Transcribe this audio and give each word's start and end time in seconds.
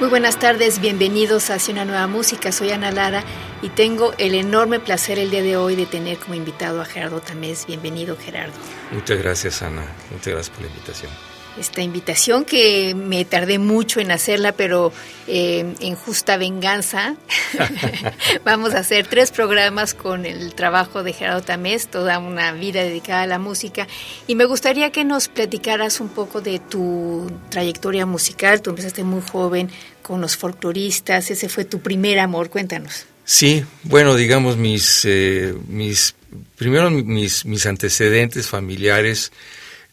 Muy 0.00 0.08
buenas 0.08 0.38
tardes, 0.38 0.80
bienvenidos 0.80 1.50
a 1.50 1.54
Hacia 1.54 1.72
una 1.72 1.84
nueva 1.84 2.06
música. 2.06 2.52
Soy 2.52 2.70
Ana 2.70 2.92
Lara 2.92 3.24
y 3.62 3.68
tengo 3.70 4.14
el 4.18 4.36
enorme 4.36 4.78
placer 4.78 5.18
el 5.18 5.28
día 5.28 5.42
de 5.42 5.56
hoy 5.56 5.74
de 5.74 5.86
tener 5.86 6.18
como 6.18 6.34
invitado 6.34 6.80
a 6.80 6.84
Gerardo 6.84 7.20
Tamés. 7.20 7.66
Bienvenido, 7.66 8.16
Gerardo. 8.16 8.54
Muchas 8.92 9.18
gracias, 9.18 9.60
Ana. 9.60 9.84
Muchas 10.12 10.34
gracias 10.34 10.50
por 10.50 10.66
la 10.66 10.68
invitación 10.68 11.37
esta 11.58 11.82
invitación 11.82 12.44
que 12.44 12.94
me 12.94 13.24
tardé 13.24 13.58
mucho 13.58 14.00
en 14.00 14.10
hacerla, 14.10 14.52
pero 14.52 14.92
eh, 15.26 15.74
en 15.80 15.94
justa 15.94 16.36
venganza 16.36 17.16
vamos 18.44 18.74
a 18.74 18.78
hacer 18.78 19.06
tres 19.06 19.30
programas 19.30 19.94
con 19.94 20.26
el 20.26 20.54
trabajo 20.54 21.02
de 21.02 21.12
Gerardo 21.12 21.42
Tamés, 21.42 21.88
toda 21.88 22.18
una 22.18 22.52
vida 22.52 22.82
dedicada 22.82 23.22
a 23.22 23.26
la 23.26 23.38
música. 23.38 23.86
Y 24.26 24.34
me 24.34 24.44
gustaría 24.44 24.90
que 24.90 25.04
nos 25.04 25.28
platicaras 25.28 26.00
un 26.00 26.08
poco 26.08 26.40
de 26.40 26.58
tu 26.58 27.30
trayectoria 27.50 28.06
musical. 28.06 28.62
Tú 28.62 28.70
empezaste 28.70 29.04
muy 29.04 29.22
joven 29.22 29.70
con 30.02 30.20
los 30.20 30.36
folcloristas, 30.36 31.30
ese 31.30 31.48
fue 31.48 31.64
tu 31.64 31.80
primer 31.80 32.18
amor, 32.18 32.48
cuéntanos. 32.50 33.04
Sí, 33.24 33.62
bueno, 33.82 34.14
digamos, 34.14 34.56
mis, 34.56 35.04
eh, 35.04 35.54
mis 35.66 36.14
primero 36.56 36.90
mis, 36.90 37.44
mis 37.44 37.66
antecedentes 37.66 38.46
familiares 38.46 39.32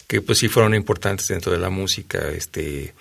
que 0.07 0.21
pues 0.21 0.39
sí 0.39 0.47
fueron 0.47 0.73
importantes 0.73 1.27
dentro 1.27 1.51
de 1.51 1.59
la 1.59 1.69
música. 1.69 2.29
Este, 2.29 2.93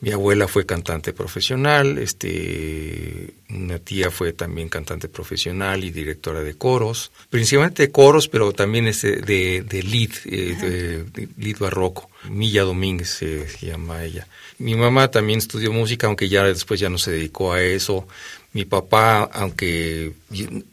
mi 0.00 0.10
abuela 0.10 0.48
fue 0.48 0.66
cantante 0.66 1.12
profesional, 1.12 1.98
este, 1.98 3.34
una 3.52 3.78
tía 3.78 4.10
fue 4.10 4.32
también 4.32 4.68
cantante 4.68 5.08
profesional 5.08 5.84
y 5.84 5.90
directora 5.90 6.42
de 6.42 6.54
coros, 6.54 7.12
principalmente 7.30 7.84
de 7.84 7.92
coros, 7.92 8.28
pero 8.28 8.52
también 8.52 8.86
este, 8.86 9.16
de, 9.16 9.62
de 9.62 9.82
lead, 9.82 10.10
eh, 10.24 11.04
de, 11.12 11.28
lead 11.36 11.58
barroco. 11.58 12.08
Milla 12.30 12.62
Domínguez 12.62 13.10
se 13.10 13.46
llama 13.60 14.04
ella. 14.04 14.26
Mi 14.58 14.76
mamá 14.76 15.10
también 15.10 15.40
estudió 15.40 15.72
música, 15.72 16.06
aunque 16.06 16.28
ya 16.28 16.44
después 16.44 16.78
ya 16.78 16.88
no 16.88 16.98
se 16.98 17.10
dedicó 17.10 17.52
a 17.52 17.62
eso. 17.62 18.06
Mi 18.52 18.64
papá, 18.64 19.30
aunque 19.32 20.12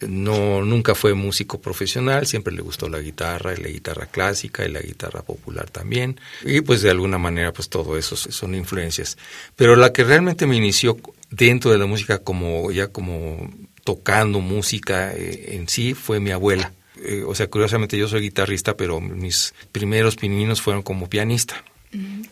no 0.01 0.61
nunca 0.63 0.95
fue 0.95 1.13
músico 1.13 1.61
profesional, 1.61 2.27
siempre 2.27 2.53
le 2.53 2.61
gustó 2.61 2.89
la 2.89 2.99
guitarra, 2.99 3.53
y 3.53 3.63
la 3.63 3.69
guitarra 3.69 4.05
clásica 4.05 4.65
y 4.65 4.71
la 4.71 4.81
guitarra 4.81 5.21
popular 5.21 5.69
también. 5.69 6.19
Y 6.43 6.61
pues 6.61 6.81
de 6.81 6.91
alguna 6.91 7.17
manera 7.17 7.53
pues 7.53 7.69
todo 7.69 7.97
eso 7.97 8.17
son 8.17 8.53
influencias. 8.53 9.17
Pero 9.55 9.75
la 9.75 9.93
que 9.93 10.03
realmente 10.03 10.45
me 10.45 10.57
inició 10.57 10.97
dentro 11.29 11.71
de 11.71 11.77
la 11.77 11.85
música 11.85 12.19
como 12.19 12.71
ya 12.71 12.87
como 12.87 13.49
tocando 13.83 14.39
música 14.39 15.13
eh, 15.13 15.55
en 15.55 15.67
sí 15.67 15.93
fue 15.93 16.19
mi 16.19 16.31
abuela. 16.31 16.71
Eh, 17.01 17.23
o 17.25 17.33
sea, 17.33 17.47
curiosamente 17.47 17.97
yo 17.97 18.07
soy 18.07 18.21
guitarrista, 18.21 18.75
pero 18.75 18.99
mis 18.99 19.53
primeros 19.71 20.15
pininos 20.15 20.61
fueron 20.61 20.83
como 20.83 21.09
pianista. 21.09 21.63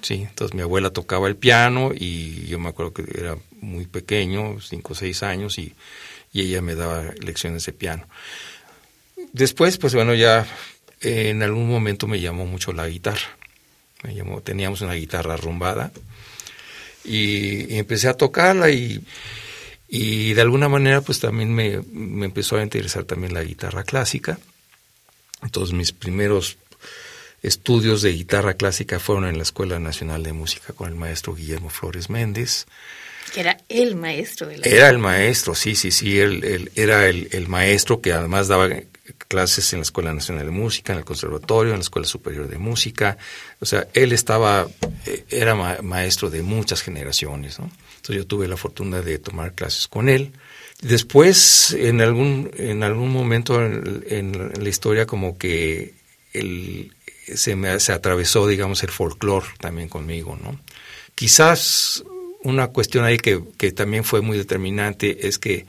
Sí, 0.02 0.26
entonces 0.30 0.54
mi 0.54 0.62
abuela 0.62 0.92
tocaba 0.92 1.28
el 1.28 1.36
piano 1.36 1.92
y 1.92 2.46
yo 2.46 2.60
me 2.60 2.70
acuerdo 2.70 2.94
que 2.94 3.06
era 3.18 3.38
muy 3.60 3.88
pequeño, 3.88 4.62
cinco 4.62 4.94
o 4.94 4.96
seis 4.96 5.24
años, 5.24 5.58
y, 5.58 5.74
ella 6.34 6.62
me 6.62 6.76
daba 6.76 7.04
lecciones 7.20 7.66
de 7.66 7.74
piano. 7.74 8.08
Después, 9.34 9.80
pues 9.80 9.96
bueno, 9.96 10.14
ya 10.14 10.46
en 11.02 11.42
algún 11.42 11.68
momento 11.68 12.06
me 12.06 12.20
llamó 12.20 12.46
mucho 12.46 12.74
la 12.74 12.88
guitarra. 12.88 13.36
Me 14.04 14.14
llamó, 14.14 14.42
teníamos 14.42 14.82
una 14.82 14.94
guitarra 14.94 15.36
rumbada 15.36 15.92
y, 17.08 17.78
empecé 17.78 18.08
a 18.08 18.14
tocarla 18.14 18.70
y, 18.70 19.04
y, 19.88 20.34
de 20.34 20.42
alguna 20.42 20.70
manera 20.70 21.02
pues 21.02 21.20
también 21.20 21.54
me, 21.54 21.82
me 21.92 22.26
empezó 22.26 22.58
a 22.58 22.64
interesar 22.64 23.06
también 23.06 23.34
la 23.34 23.44
guitarra 23.44 23.84
clásica. 23.84 24.38
Entonces 25.42 25.74
mis 25.74 25.92
primeros 25.92 26.58
estudios 27.42 28.02
de 28.02 28.12
guitarra 28.12 28.56
clásica 28.56 29.00
fueron 29.00 29.26
en 29.26 29.38
la 29.38 29.44
Escuela 29.44 29.80
Nacional 29.80 30.24
de 30.24 30.34
Música 30.34 30.74
con 30.74 30.90
el 30.90 30.96
maestro 30.96 31.36
Guillermo 31.36 31.70
Flores 31.70 32.10
Méndez. 32.10 32.66
Que 33.34 33.42
era 33.42 33.58
el 33.70 33.96
maestro 33.96 34.48
de 34.48 34.58
la 34.58 34.68
Era 34.68 34.90
el 34.90 35.00
maestro, 35.00 35.54
sí, 35.54 35.76
sí, 35.76 35.92
sí, 35.92 36.20
él, 36.20 36.72
era 36.76 37.08
el, 37.08 37.48
maestro 37.48 38.02
que 38.02 38.14
además 38.14 38.48
daba 38.48 38.70
clases 39.28 39.72
en 39.74 39.80
la 39.80 39.84
Escuela 39.84 40.14
Nacional 40.14 40.46
de 40.46 40.52
Música, 40.52 40.94
en 40.94 41.00
el 41.00 41.06
Conservatorio, 41.06 41.74
en 41.74 41.80
la 41.80 41.84
Escuela 41.84 42.08
Superior 42.08 42.48
de 42.48 42.58
Música. 42.58 43.18
O 43.60 43.66
sea, 43.66 43.88
él 43.94 44.12
estaba, 44.12 44.68
eh, 45.06 45.26
era 45.30 45.56
maestro 45.82 46.30
de 46.30 46.42
muchas 46.42 46.82
generaciones, 46.82 47.60
¿no? 47.60 47.70
Entonces 47.98 48.18
yo 48.18 48.28
tuve 48.28 48.48
la 48.48 48.58
fortuna 48.58 49.02
de 49.02 49.20
tomar 49.20 49.54
clases 49.54 49.88
con 49.88 50.10
él. 50.10 50.32
Después, 50.82 51.76
en 51.78 52.02
algún, 52.02 52.52
en 52.56 52.84
algún 52.84 53.12
momento 53.12 53.64
en, 53.64 54.54
la 54.62 54.70
historia, 54.70 55.08
como 55.08 55.38
que 55.38 55.94
el, 56.34 56.94
se 57.34 57.56
me 57.56 57.80
se 57.80 57.94
atravesó, 57.94 58.48
digamos, 58.48 58.84
el 58.84 58.92
folclore 58.92 59.48
también 59.60 59.90
conmigo, 59.90 60.38
¿no? 60.42 60.60
Quizás 61.16 62.04
una 62.44 62.68
cuestión 62.68 63.04
ahí 63.06 63.18
que, 63.18 63.42
que 63.58 63.72
también 63.72 64.04
fue 64.04 64.22
muy 64.22 64.38
determinante 64.38 65.28
es 65.28 65.40
que 65.40 65.66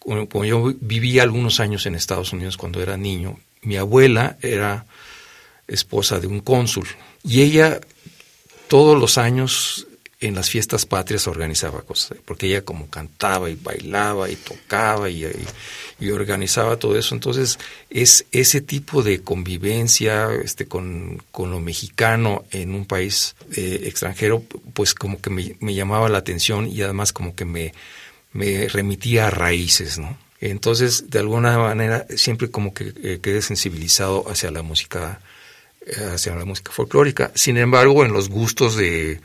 como 0.00 0.44
yo 0.44 0.74
viví 0.80 1.18
algunos 1.18 1.60
años 1.60 1.86
en 1.86 1.94
Estados 1.94 2.32
Unidos 2.32 2.56
cuando 2.56 2.82
era 2.82 2.96
niño, 2.96 3.38
mi 3.62 3.76
abuela 3.76 4.38
era 4.42 4.86
esposa 5.68 6.18
de 6.18 6.26
un 6.26 6.40
cónsul 6.40 6.88
y 7.22 7.42
ella 7.42 7.80
todos 8.68 8.98
los 8.98 9.18
años 9.18 9.86
en 10.20 10.34
las 10.34 10.50
fiestas 10.50 10.84
patrias 10.84 11.26
organizaba 11.26 11.80
cosas, 11.80 12.18
porque 12.26 12.46
ella 12.46 12.62
como 12.62 12.90
cantaba 12.90 13.48
y 13.48 13.54
bailaba 13.54 14.28
y 14.28 14.36
tocaba 14.36 15.08
y, 15.08 15.26
organizaba 16.12 16.76
todo 16.76 16.98
eso. 16.98 17.14
Entonces, 17.14 17.58
es 17.88 18.26
ese 18.30 18.60
tipo 18.60 19.02
de 19.02 19.22
convivencia 19.22 20.28
este, 20.44 20.66
con, 20.66 21.22
lo 21.36 21.60
mexicano 21.60 22.44
en 22.50 22.74
un 22.74 22.84
país 22.84 23.34
eh, 23.56 23.84
extranjero, 23.84 24.42
pues 24.74 24.94
como 24.94 25.20
que 25.22 25.30
me, 25.30 25.74
llamaba 25.74 26.10
la 26.10 26.18
atención 26.18 26.68
y 26.68 26.82
además 26.82 27.14
como 27.14 27.34
que 27.34 27.46
me, 27.46 27.72
me 28.32 28.68
remitía 28.68 29.26
a 29.26 29.30
raíces, 29.30 29.98
¿no? 29.98 30.16
Entonces, 30.40 31.10
de 31.10 31.18
alguna 31.18 31.58
manera, 31.58 32.06
siempre 32.16 32.50
como 32.50 32.72
que 32.72 32.94
eh, 33.02 33.20
quedé 33.22 33.42
sensibilizado 33.42 34.28
hacia 34.30 34.50
la 34.50 34.62
música, 34.62 35.20
eh, 35.86 36.12
hacia 36.14 36.34
la 36.34 36.46
música 36.46 36.72
folclórica. 36.72 37.30
Sin 37.34 37.58
embargo, 37.58 38.04
en 38.04 38.12
los 38.12 38.30
gustos 38.30 38.76
de 38.76 39.20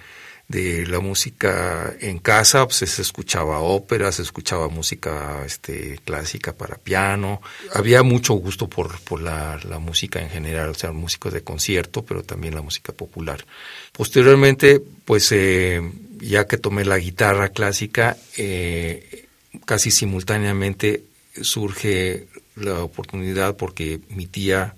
de 0.47 0.85
la 0.85 0.99
música 0.99 1.95
en 1.99 2.19
casa, 2.19 2.65
pues 2.65 2.77
se 2.77 3.01
escuchaba 3.01 3.59
ópera, 3.59 4.11
se 4.11 4.21
escuchaba 4.21 4.69
música 4.69 5.44
este, 5.45 6.00
clásica 6.06 6.53
para 6.53 6.75
piano. 6.75 7.41
Había 7.74 8.03
mucho 8.03 8.35
gusto 8.35 8.69
por, 8.69 9.00
por 9.01 9.21
la, 9.21 9.59
música 9.80 10.21
en 10.21 10.30
general, 10.30 10.69
o 10.69 10.74
sea, 10.75 10.91
músicos 10.91 11.33
de 11.33 11.44
concierto, 11.44 12.06
pero 12.06 12.24
también 12.24 12.53
la 12.53 12.62
música 12.62 12.94
popular. 12.94 13.44
Posteriormente, 13.91 14.81
pues 15.06 15.31
eh, 15.31 15.81
ya 16.19 16.47
que 16.47 16.57
tomé 16.57 16.85
la 16.85 16.97
guitarra 16.97 17.50
clásica, 17.50 18.17
eh, 18.38 19.27
casi 19.65 19.91
simultáneamente 19.91 21.03
surge 21.41 22.27
la 22.56 22.81
oportunidad 22.83 23.57
porque 23.57 24.00
mi 24.09 24.25
tía 24.25 24.75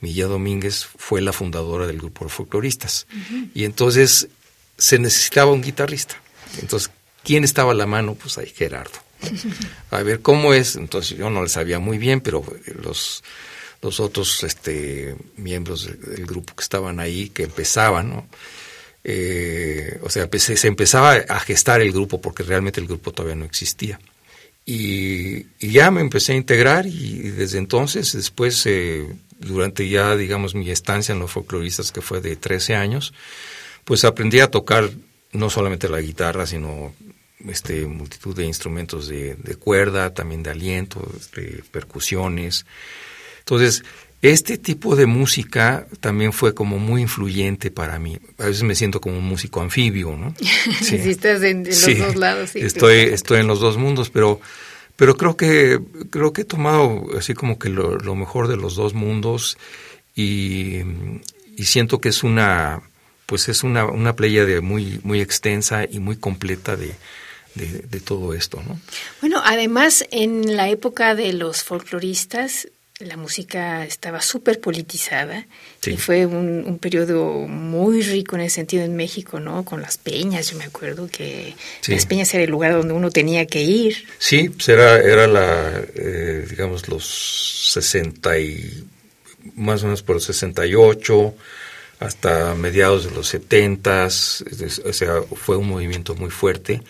Milla 0.00 0.26
Domínguez 0.26 0.86
fue 0.96 1.20
la 1.20 1.32
fundadora 1.32 1.86
del 1.86 1.98
grupo 1.98 2.24
de 2.24 2.30
folcloristas. 2.30 3.06
Y 3.54 3.64
entonces 3.64 4.28
se 4.76 4.98
necesitaba 4.98 5.52
un 5.52 5.62
guitarrista. 5.62 6.16
Entonces, 6.60 6.90
¿quién 7.22 7.44
estaba 7.44 7.70
a 7.70 7.76
la 7.76 7.86
mano? 7.86 8.14
Pues 8.14 8.36
ahí 8.36 8.52
Gerardo. 8.54 8.98
A 9.90 10.02
ver, 10.02 10.20
¿cómo 10.20 10.54
es? 10.54 10.74
Entonces 10.74 11.16
yo 11.16 11.30
no 11.30 11.42
le 11.42 11.48
sabía 11.48 11.78
muy 11.78 11.98
bien, 11.98 12.20
pero 12.20 12.44
los, 12.82 13.22
los 13.80 14.00
otros 14.00 14.42
este, 14.42 15.14
miembros 15.36 15.86
del, 15.86 16.26
grupo 16.26 16.54
que 16.56 16.62
estaban 16.62 16.98
ahí, 16.98 17.28
que 17.28 17.44
empezaban, 17.44 18.10
¿no? 18.10 18.26
Eh, 19.04 19.98
o 20.02 20.10
sea, 20.10 20.28
se 20.38 20.68
empezaba 20.68 21.12
a 21.12 21.40
gestar 21.40 21.80
el 21.80 21.92
grupo 21.92 22.20
porque 22.20 22.42
realmente 22.42 22.80
el 22.80 22.86
grupo 22.86 23.12
todavía 23.12 23.36
no 23.36 23.44
existía. 23.44 23.98
Y, 24.64 25.46
ya 25.58 25.90
me 25.90 26.00
empecé 26.00 26.32
a 26.32 26.36
integrar 26.36 26.86
y, 26.86 27.30
desde 27.30 27.58
entonces, 27.58 28.12
después, 28.12 28.64
eh, 28.66 29.06
durante 29.38 29.88
ya, 29.88 30.16
digamos, 30.16 30.54
mi 30.54 30.70
estancia 30.70 31.12
en 31.12 31.18
los 31.18 31.32
folcloristas, 31.32 31.90
que 31.90 32.00
fue 32.00 32.20
de 32.20 32.36
13 32.36 32.76
años, 32.76 33.12
pues 33.84 34.04
aprendí 34.04 34.38
a 34.38 34.50
tocar 34.50 34.90
no 35.32 35.50
solamente 35.50 35.88
la 35.88 36.00
guitarra, 36.00 36.46
sino 36.46 36.94
este, 37.48 37.86
multitud 37.86 38.36
de 38.36 38.44
instrumentos 38.44 39.08
de, 39.08 39.34
de 39.34 39.56
cuerda, 39.56 40.14
también 40.14 40.44
de 40.44 40.50
aliento, 40.50 41.10
de 41.34 41.64
percusiones. 41.72 42.66
Entonces, 43.40 43.82
este 44.22 44.56
tipo 44.56 44.94
de 44.94 45.06
música 45.06 45.88
también 45.98 46.32
fue 46.32 46.54
como 46.54 46.78
muy 46.78 47.02
influyente 47.02 47.72
para 47.72 47.98
mí. 47.98 48.18
A 48.38 48.46
veces 48.46 48.62
me 48.62 48.76
siento 48.76 49.00
como 49.00 49.18
un 49.18 49.24
músico 49.24 49.60
anfibio, 49.60 50.16
¿no? 50.16 50.32
Sí, 50.80 50.94
estás 50.94 51.42
en, 51.42 51.64
los 51.64 51.98
dos 51.98 52.16
lados. 52.16 52.50
Sí, 52.50 52.60
estoy, 52.60 52.98
estoy 53.00 53.40
en 53.40 53.48
los 53.48 53.58
dos 53.58 53.76
mundos, 53.76 54.10
pero, 54.10 54.40
pero 54.94 55.16
creo 55.16 55.36
que 55.36 55.80
creo 56.10 56.32
que 56.32 56.42
he 56.42 56.44
tomado 56.44 57.04
así 57.18 57.34
como 57.34 57.58
que 57.58 57.68
lo, 57.68 58.14
mejor 58.14 58.46
de 58.46 58.56
los 58.56 58.76
dos 58.76 58.94
mundos 58.94 59.58
y, 60.14 60.82
siento 61.58 62.00
que 62.00 62.08
es 62.08 62.24
una 62.24 62.82
pues 63.26 63.48
es 63.48 63.62
una, 63.62 63.86
una 63.86 64.16
playa 64.16 64.44
de 64.44 64.60
muy 64.60 65.00
muy 65.04 65.20
extensa 65.20 65.84
y 65.84 66.00
muy 66.00 66.16
completa 66.16 66.76
de, 66.76 66.94
de, 67.54 68.00
todo 68.00 68.34
esto, 68.34 68.62
¿no? 68.66 68.80
Bueno, 69.20 69.40
además 69.44 70.04
en 70.10 70.56
la 70.56 70.68
época 70.68 71.14
de 71.14 71.32
los 71.32 71.62
folcloristas 71.62 72.68
la 73.04 73.16
música 73.16 73.84
estaba 73.84 74.20
súper 74.20 74.60
politizada 74.60 75.46
y 75.84 75.96
fue 75.96 76.26
un, 76.26 76.78
periodo 76.80 77.46
muy 77.46 78.02
rico 78.02 78.36
en 78.36 78.42
ese 78.42 78.56
sentido 78.56 78.84
en 78.84 78.96
México, 78.96 79.40
¿no? 79.40 79.64
Con 79.64 79.82
las 79.82 79.98
peñas, 79.98 80.50
yo 80.50 80.58
me 80.58 80.64
acuerdo 80.64 81.08
que 81.08 81.54
las 81.88 82.06
peñas 82.06 82.32
era 82.34 82.44
el 82.44 82.50
lugar 82.50 82.72
donde 82.72 82.94
uno 82.94 83.10
tenía 83.10 83.46
que 83.46 83.62
ir. 83.62 84.04
Sí, 84.18 84.48
pues 84.48 84.68
era, 84.68 84.98
era 84.98 85.26
la, 85.26 85.82
eh, 85.94 86.46
digamos, 86.48 86.88
los 86.88 87.70
60 87.72 88.38
y, 88.38 88.84
más 89.56 89.82
o 89.82 89.86
menos 89.86 90.02
por 90.02 90.16
los 90.16 90.24
68 90.24 91.34
hasta 92.00 92.54
mediados 92.54 93.04
de 93.04 93.10
los 93.12 93.28
70, 93.28 94.06
o 94.06 94.10
sea, 94.10 95.22
fue 95.34 95.56
un 95.56 95.68
movimiento 95.68 96.14
muy 96.14 96.30
fuerte 96.30 96.82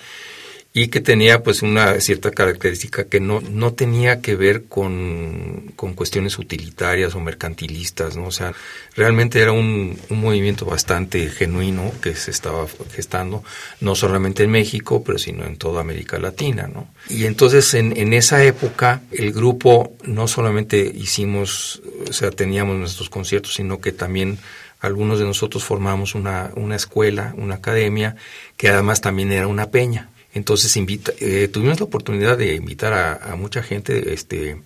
y 0.75 0.89
que 0.89 1.01
tenía 1.01 1.43
pues 1.43 1.63
una 1.63 2.01
cierta 2.01 2.31
característica 2.31 3.05
que 3.05 3.21
no, 3.21 3.43
no 3.43 3.75
tenía 3.75 4.23
que 4.23 4.37
ver 4.37 4.65
con, 4.65 5.73
con 5.77 5.93
cuestiones 5.93 6.39
utilitarias 6.39 7.15
o 7.15 7.21
mercantilistas, 7.21 8.17
¿no? 8.17 8.25
O 8.25 8.31
sea, 8.31 8.55
realmente 8.97 9.41
era 9.41 9.53
un, 9.53 9.99
un, 10.09 10.21
movimiento 10.21 10.65
bastante 10.65 11.29
genuino 11.29 11.93
que 12.01 12.15
se 12.15 12.31
estaba 12.31 12.67
gestando, 12.91 13.45
no 13.81 13.95
solamente 13.95 14.45
en 14.45 14.51
México, 14.51 15.03
pero 15.05 15.19
sino 15.19 15.45
en 15.45 15.59
toda 15.59 15.83
América 15.83 16.19
Latina, 16.19 16.71
¿no? 16.73 16.89
Y 17.11 17.27
entonces 17.27 17.75
en, 17.75 17.95
en 17.99 18.15
esa 18.15 18.43
época 18.43 19.03
el 19.11 19.33
grupo 19.33 19.93
no 20.05 20.27
solamente 20.27 20.91
hicimos, 20.95 21.83
o 22.09 22.13
sea, 22.15 22.31
teníamos 22.31 22.77
nuestros 22.77 23.11
conciertos, 23.11 23.55
sino 23.55 23.79
que 23.79 23.93
también 23.93 24.39
algunos 24.81 25.19
de 25.19 25.27
nosotros 25.27 25.65
formamos 25.65 26.15
una, 26.15 26.51
una 26.57 26.77
escuela, 26.77 27.35
una 27.37 27.57
academia, 27.57 28.17
que 28.57 28.69
además 28.69 29.01
también 29.03 29.31
era 29.33 29.47
una 29.47 29.71
peña. 29.71 30.09
Entonces 30.34 30.76
invita, 30.76 31.12
eh, 31.19 31.49
tuvimos 31.49 31.79
la 31.81 31.87
oportunidad 31.87 32.38
de 32.38 32.55
invitar 32.55 32.93
a, 32.93 33.37
mucha 33.37 33.62
gente 33.62 34.14
este, 34.14 34.62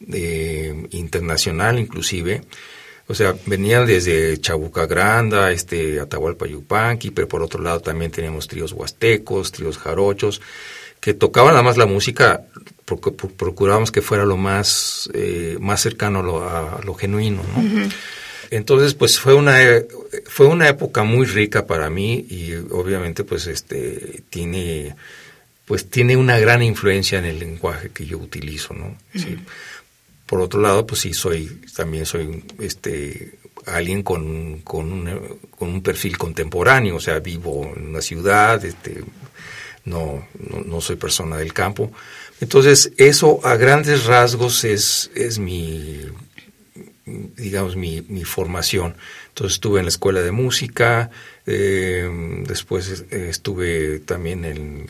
de, 0.00 0.88
internacional 0.90 1.78
inclusive. 1.78 2.42
O 3.08 3.14
sea, 3.14 3.34
venían 3.46 3.86
desde 3.86 4.40
Chabuca 4.40 4.86
Granda, 4.86 5.50
este, 5.50 6.00
Atahualpa 6.00 6.46
Yupanqui, 6.46 7.10
pero 7.10 7.28
por 7.28 7.42
otro 7.42 7.62
lado 7.62 7.80
también 7.80 8.10
teníamos 8.10 8.48
tríos 8.48 8.72
huastecos, 8.72 9.52
tríos 9.52 9.76
jarochos, 9.76 10.40
que 11.00 11.12
tocaban 11.12 11.50
nada 11.50 11.62
más 11.62 11.76
la 11.76 11.84
música, 11.84 12.44
porque 12.84 13.10
procurábamos 13.10 13.90
que 13.90 14.02
fuera 14.02 14.24
lo 14.24 14.36
más, 14.36 15.10
eh, 15.12 15.56
más 15.60 15.82
cercano 15.82 16.20
a 16.42 16.80
lo, 16.82 16.94
genuino, 16.94 17.42
¿no? 17.54 17.90
Entonces, 18.52 18.92
pues 18.92 19.18
fue 19.18 19.32
una, 19.32 19.56
fue 20.26 20.46
una 20.46 20.68
época 20.68 21.04
muy 21.04 21.24
rica 21.24 21.66
para 21.66 21.88
mí 21.88 22.26
y 22.28 22.52
obviamente 22.70 23.24
pues 23.24 23.46
este 23.46 24.24
tiene 24.28 24.94
pues 25.64 25.88
tiene 25.88 26.18
una 26.18 26.38
gran 26.38 26.62
influencia 26.62 27.18
en 27.18 27.24
el 27.24 27.38
lenguaje 27.38 27.88
que 27.88 28.04
yo 28.04 28.18
utilizo, 28.18 28.74
¿no? 28.74 28.94
Por 30.26 30.42
otro 30.42 30.60
lado, 30.60 30.86
pues 30.86 31.00
sí 31.00 31.14
soy 31.14 31.62
también 31.74 32.04
soy 32.04 32.44
este 32.60 33.38
alguien 33.64 34.02
con, 34.02 34.58
con, 34.58 34.92
un, 34.92 35.38
con 35.56 35.70
un 35.70 35.82
perfil 35.82 36.18
contemporáneo, 36.18 36.96
o 36.96 37.00
sea, 37.00 37.20
vivo 37.20 37.72
en 37.74 37.86
una 37.86 38.02
ciudad, 38.02 38.62
este 38.66 39.02
no, 39.86 40.28
no, 40.38 40.60
no 40.60 40.80
soy 40.82 40.96
persona 40.96 41.38
del 41.38 41.54
campo. 41.54 41.90
Entonces, 42.42 42.92
eso 42.98 43.40
a 43.44 43.56
grandes 43.56 44.04
rasgos 44.04 44.64
es, 44.64 45.10
es 45.14 45.38
mi 45.38 46.02
digamos, 47.04 47.76
mi, 47.76 48.02
mi, 48.02 48.24
formación. 48.24 48.94
Entonces 49.28 49.54
estuve 49.54 49.80
en 49.80 49.86
la 49.86 49.90
escuela 49.90 50.20
de 50.20 50.30
música, 50.30 51.10
eh, 51.46 52.08
después 52.46 53.04
eh, 53.10 53.28
estuve 53.28 54.00
también 54.00 54.44
en, 54.44 54.88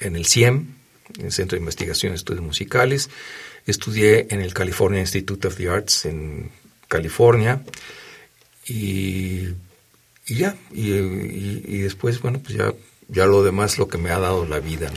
en, 0.00 0.16
el 0.16 0.26
CIEM, 0.26 0.74
en 1.18 1.26
el 1.26 1.32
Centro 1.32 1.56
de 1.56 1.60
Investigación 1.60 2.12
de 2.12 2.16
Estudios 2.16 2.44
Musicales, 2.44 3.10
estudié 3.66 4.28
en 4.30 4.40
el 4.40 4.54
California 4.54 5.00
Institute 5.00 5.48
of 5.48 5.56
the 5.56 5.68
Arts 5.68 6.06
en 6.06 6.50
California 6.88 7.62
y, 8.66 9.48
y 10.26 10.34
ya, 10.34 10.56
y, 10.72 10.92
y 10.92 11.78
después, 11.78 12.20
bueno, 12.22 12.40
pues 12.40 12.56
ya 12.56 12.72
ya 13.08 13.24
lo 13.24 13.42
demás 13.42 13.78
lo 13.78 13.88
que 13.88 13.96
me 13.96 14.10
ha 14.10 14.18
dado 14.18 14.44
la 14.44 14.60
vida, 14.60 14.92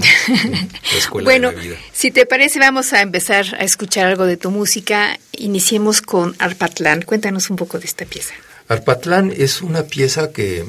bueno, 1.23 1.51
si 1.93 2.11
te 2.11 2.25
parece, 2.25 2.59
vamos 2.59 2.91
a 2.91 3.01
empezar 3.01 3.55
a 3.55 3.63
escuchar 3.63 4.05
algo 4.05 4.25
de 4.25 4.35
tu 4.35 4.51
música. 4.51 5.17
Iniciemos 5.31 6.01
con 6.01 6.35
Arpatlán. 6.37 7.03
Cuéntanos 7.03 7.49
un 7.49 7.55
poco 7.55 7.79
de 7.79 7.85
esta 7.85 8.05
pieza. 8.05 8.33
Arpatlán 8.67 9.33
es 9.35 9.61
una 9.61 9.83
pieza 9.83 10.31
que 10.33 10.65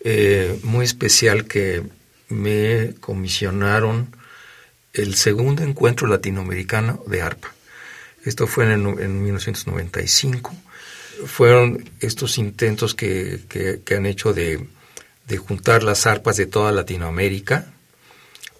eh, 0.00 0.58
muy 0.62 0.84
especial 0.84 1.46
que 1.46 1.82
me 2.28 2.94
comisionaron 3.00 4.14
el 4.92 5.16
segundo 5.16 5.64
encuentro 5.64 6.06
latinoamericano 6.06 7.02
de 7.06 7.20
arpa. 7.20 7.52
Esto 8.24 8.46
fue 8.46 8.64
en, 8.64 8.72
en 8.72 9.22
1995. 9.24 10.54
Fueron 11.26 11.88
estos 12.00 12.38
intentos 12.38 12.94
que, 12.94 13.40
que 13.48 13.94
han 13.94 14.06
hecho 14.06 14.32
de 14.32 14.66
de 15.26 15.36
juntar 15.38 15.82
las 15.82 16.06
arpas 16.06 16.36
de 16.36 16.46
toda 16.46 16.72
Latinoamérica, 16.72 17.66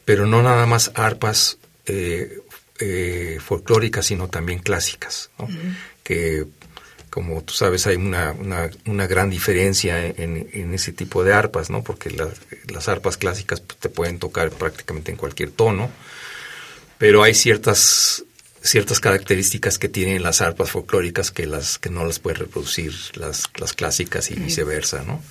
pero 0.04 0.26
no 0.26 0.42
nada 0.42 0.66
más 0.66 0.92
arpas 0.94 1.58
eh, 1.86 2.40
eh, 2.78 3.38
folclóricas, 3.44 4.06
sino 4.06 4.28
también 4.28 4.58
clásicas, 4.58 5.30
que 6.02 6.46
como 7.10 7.42
tú 7.42 7.54
sabes 7.54 7.86
hay 7.86 7.96
una, 7.96 8.34
una, 8.84 9.06
gran 9.06 9.30
diferencia 9.30 10.04
en, 10.04 10.74
ese 10.74 10.92
tipo 10.92 11.24
de 11.24 11.32
arpas, 11.32 11.70
¿no? 11.70 11.82
porque 11.82 12.10
las 12.10 12.88
arpas 12.88 13.16
clásicas 13.16 13.60
pues, 13.60 13.78
te 13.78 13.88
pueden 13.88 14.18
tocar 14.18 14.50
prácticamente 14.50 15.12
en 15.12 15.16
cualquier 15.16 15.50
tono, 15.50 15.90
pero 16.98 17.22
hay 17.22 17.32
ciertas 17.32 18.22
ciertas 18.60 19.00
características 19.00 19.78
que 19.78 19.88
tienen 19.88 20.22
las 20.22 20.42
arpas 20.42 20.70
folclóricas 20.70 21.30
que 21.30 21.46
las 21.46 21.78
que 21.78 21.88
no 21.88 22.04
las 22.04 22.18
puede 22.18 22.36
reproducir 22.36 22.92
las, 23.14 23.44
las 23.58 23.72
clásicas 23.72 24.30
y 24.30 24.34
viceversa, 24.34 25.02
¿no? 25.02 25.22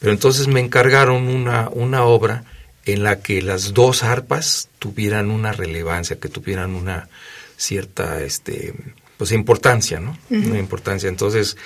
Pero 0.00 0.12
entonces 0.12 0.46
me 0.46 0.60
encargaron 0.60 1.28
una, 1.28 1.68
una 1.70 2.04
obra 2.04 2.44
en 2.84 3.02
la 3.02 3.20
que 3.20 3.42
las 3.42 3.74
dos 3.74 4.02
arpas 4.02 4.68
tuvieran 4.78 5.30
una 5.30 5.52
relevancia, 5.52 6.18
que 6.18 6.28
tuvieran 6.28 6.74
una 6.74 7.08
cierta 7.56 8.22
este, 8.22 8.74
pues, 9.16 9.32
importancia, 9.32 10.00
¿no? 10.00 10.16
Una 10.30 10.58
importancia. 10.58 11.08
Entonces, 11.08 11.56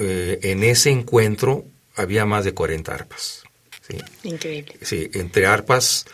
eh, 0.00 0.40
en 0.42 0.64
ese 0.64 0.90
encuentro 0.90 1.64
había 1.94 2.26
más 2.26 2.44
de 2.44 2.52
40 2.52 2.94
arpas. 2.94 3.44
¿sí? 3.88 3.96
Increíble. 4.24 4.74
Sí, 4.82 5.08
entre 5.14 5.46
arpas, 5.46 6.06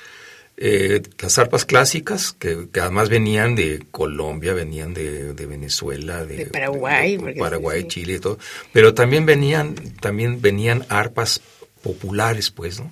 eh, 0.56 1.02
las 1.18 1.38
arpas 1.38 1.64
clásicas, 1.64 2.32
que, 2.32 2.68
además 2.80 3.08
venían 3.08 3.56
de 3.56 3.84
Colombia, 3.90 4.52
venían 4.52 4.94
de, 4.94 5.32
Venezuela, 5.46 6.24
de, 6.24 6.46
Paraguay, 6.46 7.18
Paraguay, 7.38 7.88
Chile 7.88 8.14
y 8.14 8.18
todo, 8.20 8.38
pero 8.72 8.94
también 8.94 9.26
venían, 9.26 9.74
también 10.00 10.40
venían 10.40 10.86
arpas 10.88 11.40
populares, 11.84 12.50
pues, 12.50 12.80
¿no? 12.80 12.90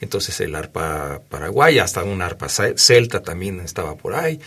Entonces 0.00 0.40
el 0.40 0.54
arpa 0.54 1.22
paraguaya, 1.28 1.82
hasta 1.82 2.04
un 2.04 2.22
arpa 2.22 2.48
celta 2.48 3.22
también 3.22 3.58
estaba 3.60 3.96
por 3.96 4.14
ahí, 4.14 4.38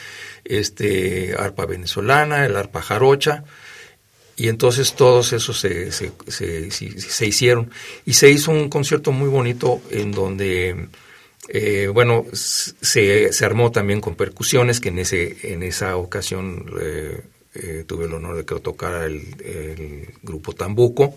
este 0.45 1.35
arpa 1.37 1.65
venezolana, 1.65 2.45
el 2.45 2.55
arpa 2.55 2.81
jarocha, 2.81 3.43
y 4.37 4.47
entonces 4.47 4.93
todos 4.93 5.33
esos 5.33 5.59
se, 5.59 5.91
se, 5.91 6.11
se, 6.29 7.27
hicieron. 7.27 7.69
Y 8.05 8.13
se 8.13 8.31
hizo 8.31 8.51
un 8.51 8.69
concierto 8.69 9.11
muy 9.11 9.27
bonito 9.27 9.81
en 9.91 10.13
donde, 10.13 10.87
eh, 11.49 11.89
bueno, 11.93 12.25
se, 12.31 13.33
se, 13.33 13.45
armó 13.45 13.71
también 13.71 13.99
con 13.99 14.15
percusiones, 14.15 14.79
que 14.79 14.89
en, 14.89 14.99
ese, 14.99 15.53
en 15.53 15.63
esa 15.63 15.97
ocasión 15.97 16.65
eh, 16.81 17.21
eh, 17.55 17.83
tuve 17.85 18.05
el 18.05 18.13
honor 18.13 18.37
de 18.37 18.45
que 18.45 18.59
tocara 18.61 19.05
el, 19.05 19.21
el 19.43 20.07
grupo 20.23 20.53
Tambuco 20.53 21.13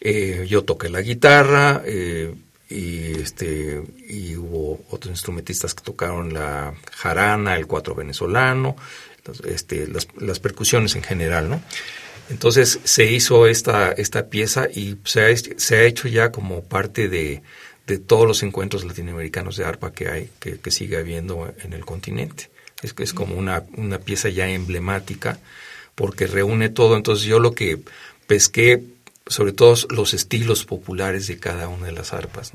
Eh, 0.00 0.46
yo 0.48 0.64
toqué 0.64 0.88
la 0.88 1.00
guitarra 1.00 1.82
eh, 1.84 2.34
y, 2.68 3.20
este, 3.20 3.82
y 4.08 4.36
hubo 4.36 4.84
otros 4.90 5.10
instrumentistas 5.10 5.74
que 5.74 5.82
tocaron 5.82 6.34
la 6.34 6.74
jarana, 6.92 7.56
el 7.56 7.66
cuatro 7.66 7.94
venezolano, 7.94 8.76
este, 9.44 9.88
las, 9.88 10.38
percusiones 10.40 10.94
en 10.96 11.02
general, 11.02 11.48
¿no? 11.48 11.62
Entonces 12.28 12.80
se 12.84 13.04
hizo 13.04 13.46
esta, 13.46 13.92
esta 13.92 14.28
pieza 14.28 14.68
y 14.72 14.96
se 15.04 15.24
ha, 15.24 15.36
se 15.36 15.76
ha 15.76 15.84
hecho 15.84 16.08
ya 16.08 16.32
como 16.32 16.62
parte 16.64 17.08
de, 17.08 17.42
de 17.86 17.98
todos 17.98 18.26
los 18.26 18.42
encuentros 18.42 18.84
latinoamericanos 18.84 19.56
de 19.56 19.64
arpa 19.64 19.92
que 19.92 20.08
hay, 20.08 20.30
que, 20.40 20.58
que 20.58 20.70
sigue 20.70 20.96
habiendo 20.96 21.52
en 21.62 21.72
el 21.72 21.84
continente. 21.84 22.50
Es, 22.82 22.94
es 22.98 23.14
como 23.14 23.36
una, 23.36 23.64
una 23.76 23.98
pieza 23.98 24.28
ya 24.28 24.48
emblemática 24.48 25.38
porque 25.94 26.26
reúne 26.26 26.68
todo. 26.68 26.96
Entonces 26.96 27.24
yo 27.26 27.38
lo 27.38 27.52
que 27.52 27.80
pesqué, 28.26 28.82
sobre 29.26 29.52
todo 29.52 29.74
los 29.90 30.14
estilos 30.14 30.64
populares 30.64 31.26
de 31.26 31.38
cada 31.38 31.68
una 31.68 31.86
de 31.86 31.92
las 31.92 32.12
arpas. 32.12 32.52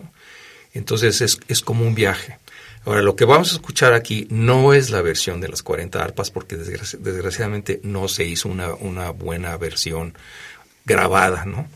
Entonces 0.74 1.22
es, 1.22 1.40
es 1.48 1.62
como 1.62 1.86
un 1.86 1.96
viaje. 1.96 2.38
Ahora, 2.86 3.02
lo 3.02 3.16
que 3.16 3.26
vamos 3.26 3.52
a 3.52 3.56
escuchar 3.56 3.94
aquí 3.94 4.28
no 4.32 4.74
es 4.74 4.90
la 4.90 5.02
versión 5.02 5.40
de 5.40 5.50
las 5.50 5.62
40 5.62 6.04
arpas 6.04 6.32
porque 6.32 6.56
desgraciadamente 6.56 7.80
no 7.84 8.08
se 8.08 8.26
hizo 8.26 8.50
una, 8.50 8.74
una 8.74 9.12
buena 9.12 9.56
versión 9.58 10.16
grabada, 10.86 11.46
¿no? 11.46 11.68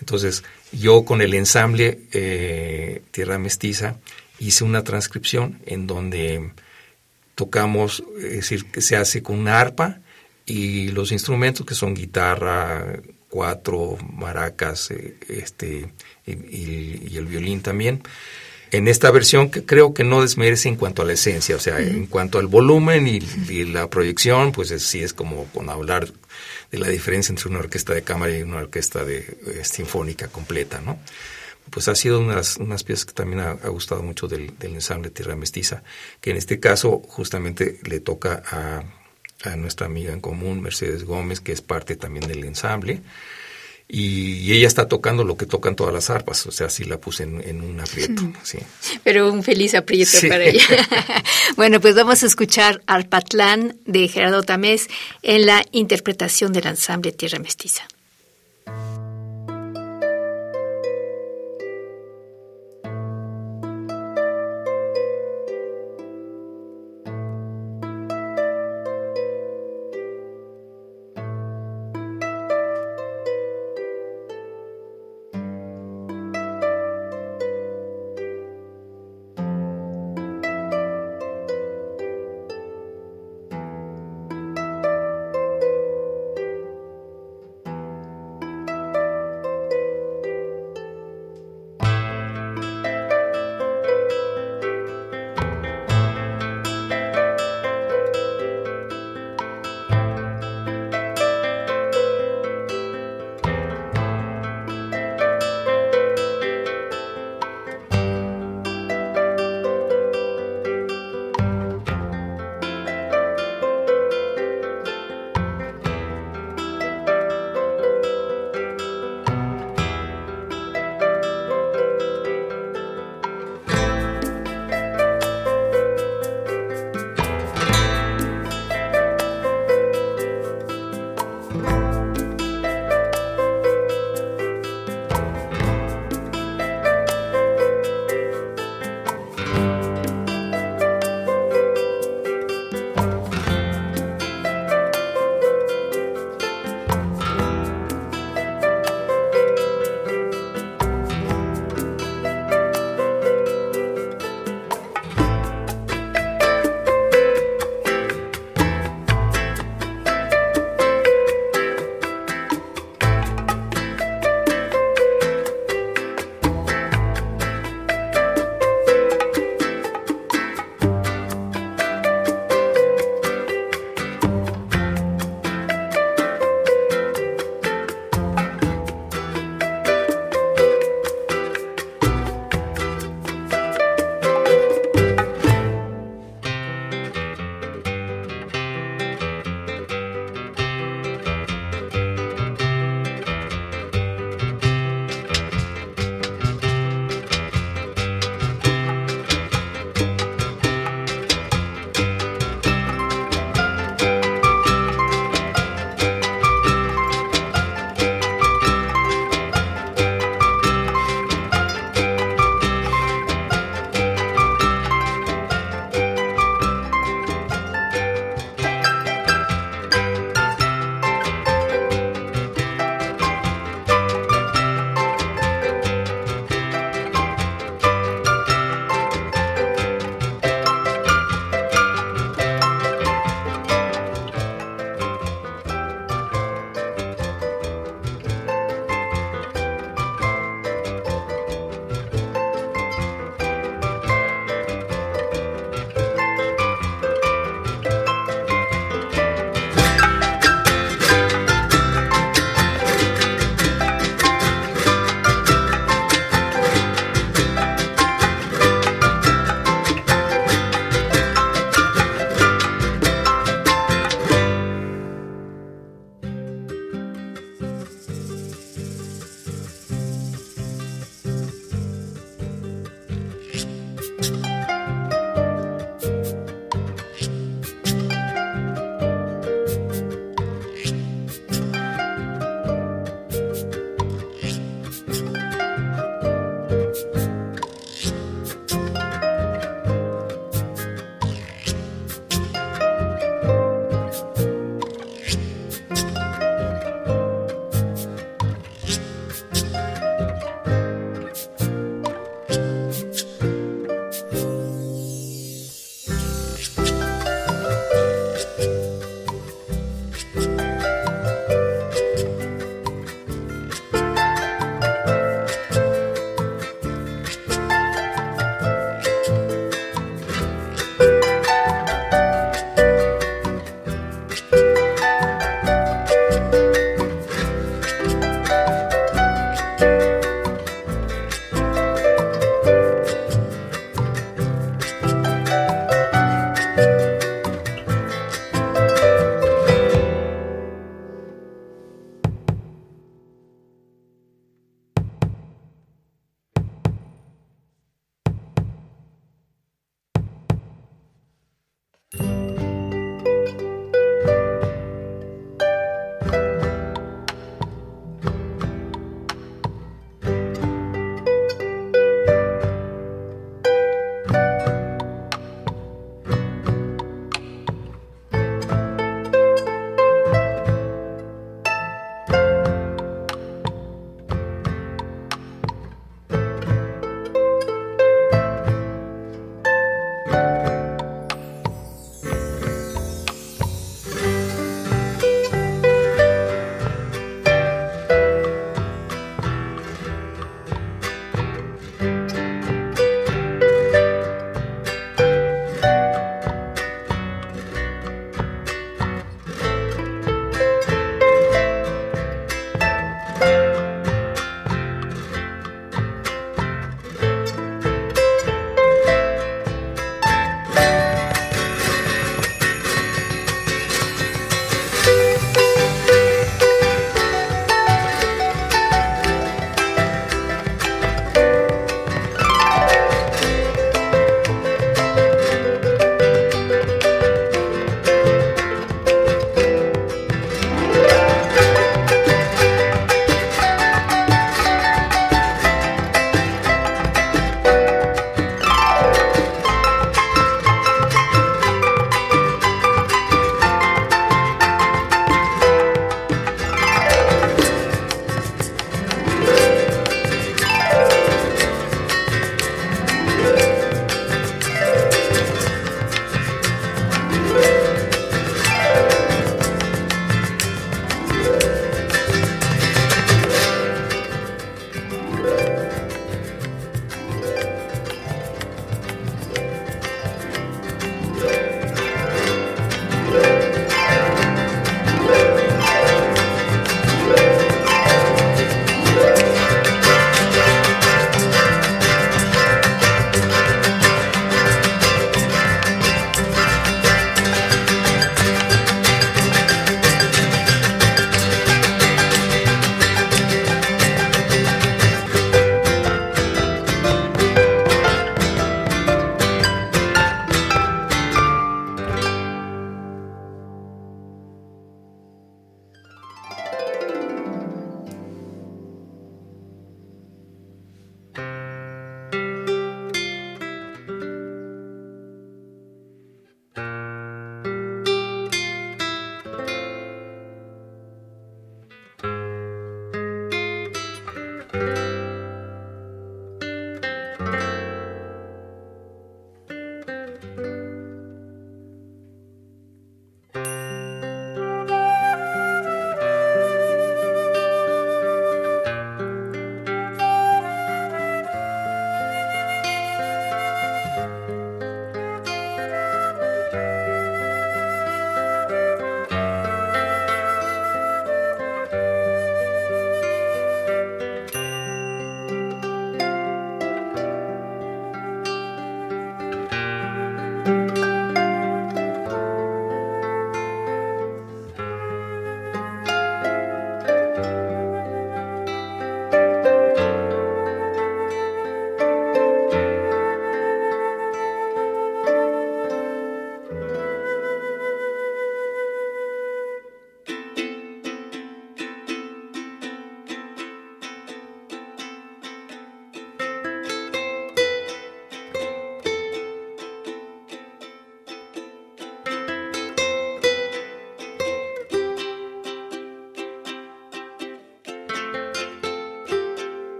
Entonces, 0.00 0.44
yo 0.72 1.04
con 1.04 1.22
el 1.22 1.34
ensamble 1.34 2.00
eh, 2.12 3.02
Tierra 3.10 3.38
Mestiza 3.38 3.96
hice 4.38 4.64
una 4.64 4.84
transcripción 4.84 5.60
en 5.64 5.86
donde 5.86 6.52
tocamos, 7.34 8.02
es 8.18 8.32
decir, 8.32 8.66
que 8.66 8.82
se 8.82 8.96
hace 8.96 9.22
con 9.22 9.38
una 9.38 9.60
arpa 9.60 10.00
y 10.44 10.88
los 10.88 11.10
instrumentos 11.12 11.64
que 11.64 11.74
son 11.74 11.94
guitarra, 11.94 13.00
cuatro, 13.30 13.96
maracas, 14.12 14.90
eh, 14.90 15.16
este, 15.28 15.88
y, 16.26 17.16
el 17.16 17.26
violín 17.26 17.62
también. 17.62 18.02
En 18.72 18.86
esta 18.86 19.10
versión 19.10 19.50
que 19.50 19.64
creo 19.64 19.94
que 19.94 20.04
no 20.04 20.20
desmerece 20.20 20.68
en 20.68 20.76
cuanto 20.76 21.02
a 21.02 21.04
la 21.04 21.14
esencia, 21.14 21.56
o 21.56 21.58
sea, 21.58 21.80
en 21.80 22.06
cuanto 22.06 22.38
al 22.38 22.46
volumen 22.46 23.08
y, 23.08 23.20
la 23.64 23.88
proyección, 23.88 24.52
pues 24.52 24.68
sí 24.82 25.02
es 25.02 25.12
como 25.12 25.46
con 25.46 25.70
hablar 25.70 26.12
de 26.70 26.78
la 26.78 26.88
diferencia 26.88 27.32
entre 27.32 27.48
una 27.48 27.58
orquesta 27.60 27.94
de 27.94 28.02
cámara 28.02 28.36
y 28.36 28.42
una 28.42 28.58
orquesta 28.58 29.04
de, 29.04 29.64
sinfónica 29.64 30.28
completa, 30.28 30.80
¿no? 30.80 30.98
Pues 31.70 31.88
ha 31.88 31.94
sido 31.94 32.20
unas, 32.20 32.56
unas 32.58 32.84
piezas 32.84 33.06
que 33.06 33.12
también 33.12 33.40
ha, 33.40 33.54
gustado 33.68 34.02
mucho 34.02 34.28
del, 34.28 34.56
del, 34.58 34.74
ensamble 34.74 35.10
Tierra 35.10 35.36
Mestiza, 35.36 35.82
que 36.20 36.30
en 36.30 36.36
este 36.36 36.60
caso 36.60 37.02
justamente 37.06 37.80
le 37.84 38.00
toca 38.00 38.42
a, 38.50 38.84
a 39.44 39.56
nuestra 39.56 39.86
amiga 39.86 40.12
en 40.12 40.20
común, 40.20 40.60
Mercedes 40.60 41.04
Gómez, 41.04 41.40
que 41.40 41.52
es 41.52 41.62
parte 41.62 41.96
también 41.96 42.26
del 42.26 42.44
ensamble. 42.44 43.02
Y, 43.92 44.52
ella 44.52 44.68
está 44.68 44.86
tocando 44.86 45.24
lo 45.24 45.36
que 45.36 45.46
tocan 45.46 45.74
todas 45.74 45.92
las 45.92 46.10
arpas, 46.10 46.46
o 46.46 46.52
sea, 46.52 46.70
sí 46.70 46.84
la 46.84 46.98
puse 46.98 47.24
en, 47.24 47.60
un 47.60 47.80
aprieto. 47.80 48.22
Sí. 48.44 48.58
Pero 49.02 49.32
un 49.32 49.42
feliz 49.42 49.74
aprieto 49.74 50.16
para 50.28 50.44
ella. 50.44 50.88
bueno, 51.56 51.80
pues 51.80 51.96
vamos 51.96 52.22
a 52.22 52.26
escuchar 52.26 52.82
Arpatlán 52.86 53.78
de 53.86 54.06
Gerardo 54.06 54.44
Tamés 54.44 54.88
en 55.22 55.46
la 55.46 55.64
interpretación 55.72 56.52
del 56.52 56.68
ensamble 56.68 57.10
Tierra 57.10 57.40
Mestiza. 57.40 57.82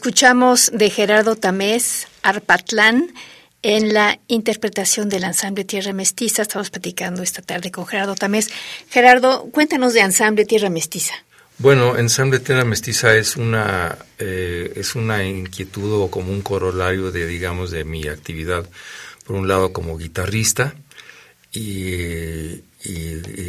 Escuchamos 0.00 0.70
de 0.72 0.88
Gerardo 0.88 1.36
Tamés, 1.36 2.08
Arpatlán, 2.22 3.12
en 3.60 3.92
la 3.92 4.18
interpretación 4.28 5.10
del 5.10 5.24
ensamble 5.24 5.66
Tierra 5.66 5.92
Mestiza. 5.92 6.40
Estamos 6.40 6.70
platicando 6.70 7.22
esta 7.22 7.42
tarde 7.42 7.70
con 7.70 7.86
Gerardo 7.86 8.14
Tamés. 8.14 8.48
Gerardo, 8.88 9.50
cuéntanos 9.52 9.92
de 9.92 10.00
ensamble 10.00 10.46
Tierra 10.46 10.70
Mestiza. 10.70 11.12
Bueno, 11.58 11.98
ensamble 11.98 12.38
Tierra 12.38 12.64
Mestiza 12.64 13.14
es 13.14 13.36
una 13.36 13.98
eh, 14.18 14.72
es 14.74 14.94
una 14.94 15.22
inquietud 15.22 15.92
o 15.92 16.10
como 16.10 16.32
un 16.32 16.40
corolario 16.40 17.12
de 17.12 17.26
digamos 17.26 17.70
de 17.70 17.84
mi 17.84 18.08
actividad 18.08 18.64
por 19.26 19.36
un 19.36 19.48
lado 19.48 19.74
como 19.74 19.98
guitarrista 19.98 20.74
y, 21.52 22.62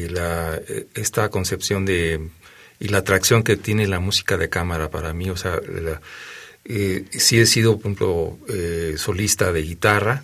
la, 0.09 0.59
esta 0.95 1.29
concepción 1.29 1.85
de 1.85 2.29
y 2.77 2.89
la 2.89 2.97
atracción 2.97 3.43
que 3.43 3.55
tiene 3.55 3.87
la 3.87 4.01
música 4.01 4.35
de 4.35 4.49
cámara 4.49 4.89
para 4.89 5.13
mí, 5.13 5.29
o 5.29 5.37
sea, 5.37 5.57
eh, 6.65 7.05
sí 7.11 7.39
he 7.39 7.45
sido, 7.45 7.77
por 7.77 7.91
ejemplo, 7.91 8.37
eh, 8.49 8.95
solista 8.97 9.51
de 9.51 9.61
guitarra, 9.61 10.23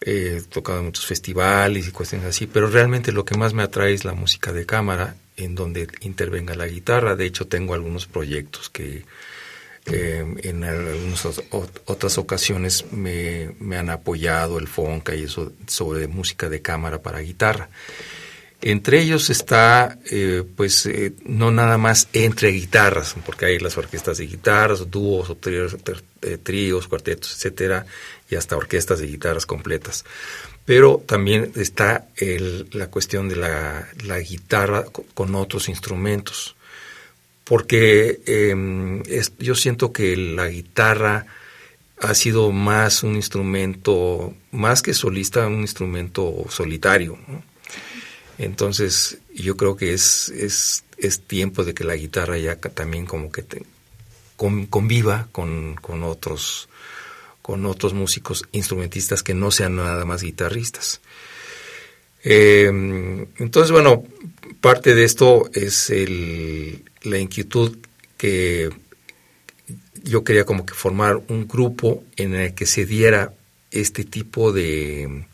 he 0.00 0.42
tocado 0.48 0.80
en 0.80 0.86
muchos 0.86 1.06
festivales 1.06 1.86
y 1.86 1.92
cuestiones 1.92 2.26
así, 2.26 2.46
pero 2.46 2.68
realmente 2.68 3.12
lo 3.12 3.24
que 3.24 3.36
más 3.36 3.54
me 3.54 3.62
atrae 3.62 3.94
es 3.94 4.04
la 4.04 4.14
música 4.14 4.52
de 4.52 4.66
cámara, 4.66 5.16
en 5.36 5.54
donde 5.54 5.88
intervenga 6.00 6.54
la 6.54 6.66
guitarra. 6.66 7.16
De 7.16 7.24
hecho, 7.26 7.46
tengo 7.46 7.74
algunos 7.74 8.06
proyectos 8.06 8.68
que 8.68 9.04
eh, 9.86 10.24
en 10.42 10.64
algunas 10.64 11.42
otras 11.86 12.18
ocasiones 12.18 12.92
me, 12.92 13.54
me, 13.58 13.76
han 13.76 13.90
apoyado 13.90 14.58
el 14.58 14.68
FONCA 14.68 15.14
y 15.14 15.24
eso 15.24 15.52
sobre 15.66 16.06
música 16.08 16.48
de 16.48 16.62
cámara 16.62 17.02
para 17.02 17.20
guitarra. 17.20 17.68
Entre 18.64 19.00
ellos 19.00 19.28
está, 19.28 19.98
eh, 20.08 20.44
pues, 20.56 20.86
eh, 20.86 21.14
no 21.24 21.50
nada 21.50 21.78
más 21.78 22.06
entre 22.12 22.50
guitarras, 22.50 23.16
porque 23.26 23.46
hay 23.46 23.58
las 23.58 23.76
orquestas 23.76 24.18
de 24.18 24.26
guitarras, 24.28 24.88
dúos, 24.88 25.36
eh, 26.22 26.38
tríos, 26.40 26.86
cuartetos, 26.86 27.32
etcétera, 27.34 27.86
y 28.30 28.36
hasta 28.36 28.56
orquestas 28.56 29.00
de 29.00 29.08
guitarras 29.08 29.46
completas. 29.46 30.04
Pero 30.64 31.02
también 31.04 31.50
está 31.56 32.06
la 32.70 32.86
cuestión 32.86 33.28
de 33.28 33.34
la, 33.34 34.18
guitarra 34.20 34.84
con, 35.14 35.34
otros 35.34 35.68
instrumentos, 35.68 36.54
porque 37.42 38.20
em, 38.26 39.02
yo 39.40 39.56
siento 39.56 39.92
que 39.92 40.16
la 40.16 40.46
guitarra 40.46 41.26
ha 41.98 42.14
sido 42.14 42.52
más 42.52 43.02
un 43.02 43.16
instrumento, 43.16 44.34
más 44.52 44.82
que 44.82 44.94
solista, 44.94 45.48
un 45.48 45.62
instrumento 45.62 46.44
solitario. 46.48 47.18
¿no? 47.26 47.51
Entonces, 48.38 49.18
yo 49.34 49.56
creo 49.56 49.76
que 49.76 49.92
es, 49.92 50.28
es, 50.30 50.84
es 50.96 51.20
tiempo 51.20 51.64
de 51.64 51.74
que 51.74 51.84
la 51.84 51.96
guitarra 51.96 52.38
ya 52.38 52.56
también 52.56 53.06
como 53.06 53.30
que 53.30 53.44
conviva 54.70 55.28
con, 55.32 55.76
con, 55.76 56.02
otros, 56.02 56.68
con 57.42 57.66
otros 57.66 57.94
músicos 57.94 58.44
instrumentistas 58.52 59.22
que 59.22 59.34
no 59.34 59.50
sean 59.50 59.76
nada 59.76 60.04
más 60.04 60.22
guitarristas. 60.22 61.00
Em, 62.24 63.26
entonces, 63.38 63.70
bueno, 63.72 64.04
parte 64.60 64.94
de 64.94 65.04
esto 65.04 65.50
es 65.52 65.90
el, 65.90 66.84
la 67.02 67.18
inquietud 67.18 67.76
que 68.16 68.70
yo 70.04 70.24
quería 70.24 70.44
como 70.44 70.66
que 70.66 70.74
formar 70.74 71.20
un 71.28 71.46
grupo 71.46 72.04
en 72.16 72.34
el 72.34 72.54
que 72.54 72.66
se 72.66 72.86
diera 72.86 73.32
este 73.70 74.04
tipo 74.04 74.52
de, 74.52 75.26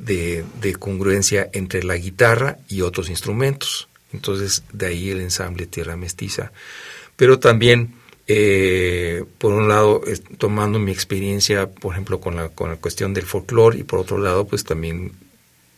de, 0.00 0.76
congruencia 0.78 1.50
entre 1.52 1.82
la 1.82 1.96
guitarra 1.96 2.58
y 2.68 2.80
otros 2.80 3.10
instrumentos. 3.10 3.88
Entonces, 4.12 4.64
de 4.72 4.86
ahí 4.86 5.10
el 5.10 5.20
ensamble 5.20 5.66
Tierra 5.66 5.96
Mestiza. 5.96 6.52
Pero 7.16 7.38
también, 7.38 7.94
eh, 8.26 9.24
por 9.38 9.52
un 9.52 9.68
lado, 9.68 10.02
tomando 10.38 10.78
mi 10.78 10.90
experiencia, 10.90 11.70
por 11.70 11.92
ejemplo, 11.92 12.20
con 12.20 12.36
la, 12.36 12.48
con 12.48 12.70
la 12.70 12.76
cuestión 12.76 13.12
del 13.12 13.26
folclore, 13.26 13.78
y 13.78 13.82
por 13.84 14.00
otro 14.00 14.18
lado, 14.18 14.46
pues 14.46 14.64
también 14.64 15.12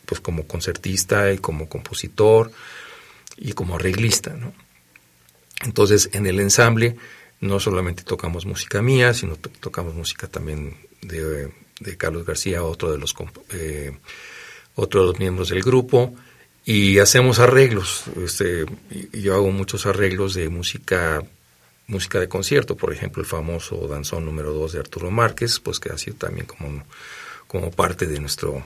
pues 0.05 0.19
como 0.19 0.47
concertista 0.47 1.31
y 1.31 1.37
como 1.37 1.69
compositor 1.69 2.51
y 3.37 3.53
como 3.53 3.75
arreglista. 3.75 4.35
Entonces, 5.63 6.09
en 6.13 6.27
el 6.27 6.39
ensamble 6.39 6.95
no 7.39 7.59
solamente 7.59 8.03
tocamos 8.03 8.45
música 8.45 8.81
mía, 8.81 9.13
sino 9.13 9.35
tocamos 9.35 9.93
música 9.95 10.27
también 10.27 10.77
de 11.01 11.51
de 11.79 11.97
Carlos 11.97 12.25
García, 12.25 12.63
otro 12.63 12.91
de 12.91 12.97
los 12.97 13.15
eh, 13.51 13.97
miembros 15.19 15.49
del 15.49 15.61
grupo, 15.61 16.15
y 16.65 16.99
hacemos 16.99 17.39
arreglos. 17.39 18.05
Este, 18.23 18.65
yo 19.11 19.33
hago 19.33 19.51
muchos 19.51 19.85
arreglos 19.85 20.33
de 20.33 20.49
música 20.49 21.23
música 21.87 22.19
de 22.19 22.29
concierto, 22.29 22.75
por 22.77 22.93
ejemplo, 22.93 23.21
el 23.21 23.27
famoso 23.27 23.87
danzón 23.87 24.25
número 24.25 24.53
2 24.53 24.73
de 24.73 24.79
Arturo 24.79 25.11
Márquez, 25.11 25.59
pues 25.59 25.79
que 25.79 25.89
ha 25.89 25.97
sido 25.97 26.17
también 26.17 26.45
como, 26.45 26.83
como 27.47 27.71
parte 27.71 28.05
de 28.07 28.19
nuestro 28.19 28.63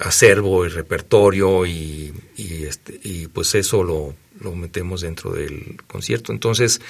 acervo 0.00 0.64
y 0.66 0.68
repertorio 0.68 1.66
y, 1.66 2.12
y, 2.36 2.64
este, 2.64 2.98
y 3.02 3.28
pues 3.28 3.54
eso 3.54 3.82
lo, 3.82 4.14
lo 4.40 4.54
metemos 4.54 5.00
dentro 5.00 5.32
del 5.32 5.76
concierto. 5.86 6.32
Entonces, 6.32 6.80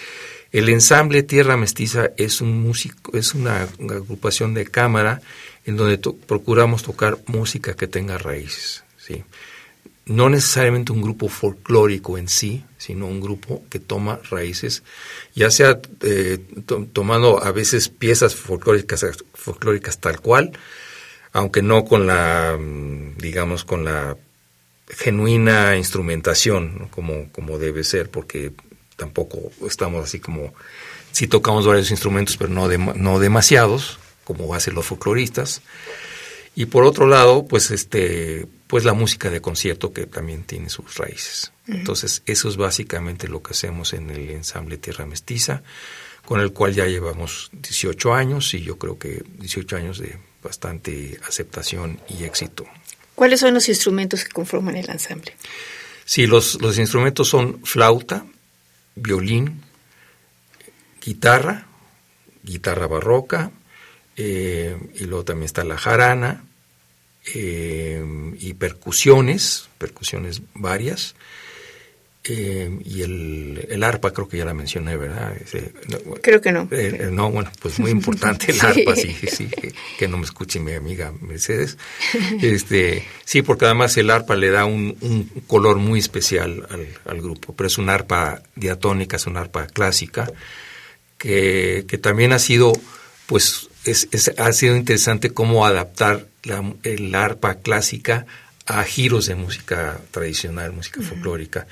el 0.53 0.69
ensamble 0.69 1.23
Tierra 1.23 1.57
Mestiza 1.57 2.11
es 2.17 2.41
un 2.41 2.63
músico, 2.63 3.17
es 3.17 3.35
una, 3.35 3.63
agrupación 3.63 4.55
de 4.55 4.67
cámara 4.67 5.21
en 5.65 5.77
donde 5.77 5.99
procuramos 5.99 6.83
tocar 6.83 7.19
música 7.27 7.75
que 7.75 7.89
tenga 7.89 8.19
raíces, 8.19 8.85
¿sí? 8.97 9.25
No 10.07 10.29
necesariamente 10.29 10.93
un 10.93 11.01
grupo 11.01 11.29
folclórico 11.29 12.19
en 12.19 12.29
sí, 12.29 12.63
sino 12.77 13.07
un 13.07 13.21
grupo 13.21 13.65
que 13.71 13.81
toma 13.81 14.21
raíces, 14.31 14.83
ya 15.35 15.51
sea 15.51 15.81
eh, 16.03 16.39
tomando 16.93 17.43
a 17.43 17.51
veces 17.53 17.89
piezas 17.89 18.35
folclóricas, 18.35 19.07
folclóricas 19.33 19.99
tal 19.99 20.21
cual, 20.21 20.53
aunque 21.35 21.63
no 21.63 21.85
con 21.85 22.07
la, 22.07 22.57
mm, 22.59 23.19
digamos, 23.19 23.65
con 23.65 23.85
la 23.85 24.17
genuina 24.89 25.77
instrumentación, 25.77 26.89
como, 26.91 27.31
como 27.33 27.59
debe 27.59 27.83
ser, 27.85 28.09
porque 28.09 28.53
tampoco 28.97 29.51
estamos 29.67 30.05
así 30.05 30.21
como, 30.21 30.55
sí 31.11 31.27
tocamos 31.27 31.67
varios 31.67 31.91
instrumentos, 31.91 32.37
pero 32.37 32.51
no, 32.51 32.69
no 32.69 33.19
demasiados, 33.19 33.99
como 34.23 34.55
hacen 34.55 34.75
los 34.75 34.87
folcloristas. 34.87 35.61
Y 36.55 36.67
por 36.67 36.85
otro 36.85 37.09
lado, 37.09 37.47
pues 37.49 37.73
este, 37.73 38.47
pues 38.69 38.85
la 38.85 38.93
música 38.93 39.29
de 39.29 39.41
concierto 39.41 39.93
que 39.93 40.07
también 40.07 40.45
tiene 40.45 40.71
sus 40.71 40.97
raíces. 40.97 41.51
Entonces, 41.67 42.23
eso 42.27 42.49
es 42.49 42.57
básicamente 42.57 43.27
lo 43.27 43.43
que 43.43 43.55
hacemos 43.55 43.93
en 43.93 44.11
el 44.11 44.31
ensamble 44.31 44.79
Tierra 44.79 45.05
Mestiza, 45.05 45.65
con 46.25 46.41
el 46.41 46.53
cual 46.53 46.75
ya 46.75 46.87
llevamos 46.87 47.51
18 47.53 48.15
años 48.15 48.55
y 48.55 48.63
yo 48.63 48.79
creo 48.79 49.01
que 49.01 49.25
18 49.41 49.77
años 49.77 49.99
de 49.99 50.17
bastante 50.45 51.19
aceptación 51.27 52.01
y 52.09 52.25
éxito. 52.25 52.65
¿Cuáles 53.17 53.41
son 53.41 53.55
los 53.55 53.69
instrumentos 53.69 54.25
que 54.25 54.31
conforman 54.31 54.77
el 54.77 54.89
ensamble? 54.89 55.35
Sí, 56.05 56.27
los, 56.27 56.61
los 56.61 56.79
instrumentos 56.79 57.29
son 57.29 57.65
flauta, 57.65 58.27
violín, 58.95 59.63
guitarra, 61.05 61.67
guitarra 62.43 62.87
barroca, 62.87 63.51
eh, 64.17 64.77
y 64.95 65.05
luego 65.05 65.25
también 65.25 65.47
está 65.47 65.65
la 65.65 65.79
jarana, 65.79 66.45
eh, 67.35 68.05
y 68.39 68.55
percusiones, 68.55 69.69
percusiones 69.79 70.43
varias, 70.55 71.15
eh, 72.27 72.71
y 72.85 73.03
el, 73.03 73.67
el, 73.69 73.83
arpa 73.83 74.13
creo 74.13 74.27
que 74.27 74.39
ya 74.39 74.47
la 74.47 74.55
mencioné, 74.55 74.97
¿verdad? 74.97 75.35
creo 76.23 76.41
que 76.41 76.53
no. 76.53 76.69
no, 77.11 77.31
bueno, 77.31 77.51
pues 77.61 77.79
muy 77.79 77.91
importante 77.99 78.51
el 78.51 78.61
arpa, 78.63 78.97
sí, 78.97 79.15
sí, 79.31 79.51
que, 79.99 80.09
no 80.09 80.17
me 80.17 80.25
escuche 80.25 80.59
mi 80.59 80.73
amiga 80.73 81.13
Mercedes. 81.21 81.77
Este, 82.41 83.05
sí, 83.27 83.43
porque 83.43 83.67
además 83.67 83.97
el 83.99 84.09
arpa 84.09 84.37
le 84.37 84.51
da 84.51 84.65
un, 84.65 84.97
un 85.03 85.25
color 85.47 85.77
muy 85.77 85.99
especial 85.99 86.67
al, 86.71 86.89
al, 87.05 87.21
grupo, 87.21 87.55
pero 87.55 87.67
es 87.67 87.77
una 87.77 87.93
arpa 87.93 88.43
diatónica, 88.57 89.17
es 89.17 89.27
una 89.27 89.41
arpa 89.41 89.67
clásica, 89.67 90.31
que, 91.19 91.85
que 91.87 91.99
también 91.99 92.33
ha 92.33 92.39
sido, 92.39 92.73
pues, 93.27 93.69
es, 93.85 94.09
es, 94.13 94.33
ha 94.39 94.53
sido 94.53 94.77
interesante 94.77 95.29
cómo 95.29 95.67
adaptar 95.67 96.27
la, 96.43 96.73
el 96.85 97.15
arpa 97.15 97.57
clásica 97.57 98.25
a 98.67 98.83
giros 98.85 99.27
de 99.27 99.35
música 99.35 100.01
tradicional, 100.11 100.73
música 100.73 101.03
folclórica, 101.03 101.67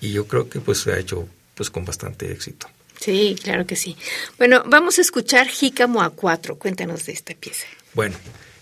y 0.00 0.12
yo 0.12 0.26
creo 0.26 0.48
que 0.48 0.60
pues 0.60 0.78
se 0.78 0.92
ha 0.92 0.98
hecho 0.98 1.28
pues 1.54 1.70
con 1.70 1.84
bastante 1.84 2.30
éxito. 2.30 2.68
Sí, 3.00 3.36
claro 3.42 3.66
que 3.66 3.76
sí. 3.76 3.96
Bueno, 4.38 4.62
vamos 4.66 4.98
a 4.98 5.02
escuchar 5.02 5.48
Jícamo 5.48 6.02
a 6.02 6.10
cuatro. 6.10 6.56
Cuéntanos 6.56 7.06
de 7.06 7.12
esta 7.12 7.34
pieza. 7.34 7.66
Bueno, 7.94 8.16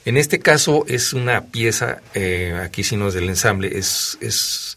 en 0.05 0.17
este 0.17 0.41
caso 0.41 0.85
es 0.89 1.13
una 1.13 1.47
pieza, 1.47 2.03
eh, 2.15 2.59
aquí 2.63 2.85
sí 2.85 2.97
no 2.97 3.09
es 3.09 3.15
del 3.15 3.29
ensamble, 3.29 3.77
es, 3.77 4.19
es, 4.21 4.77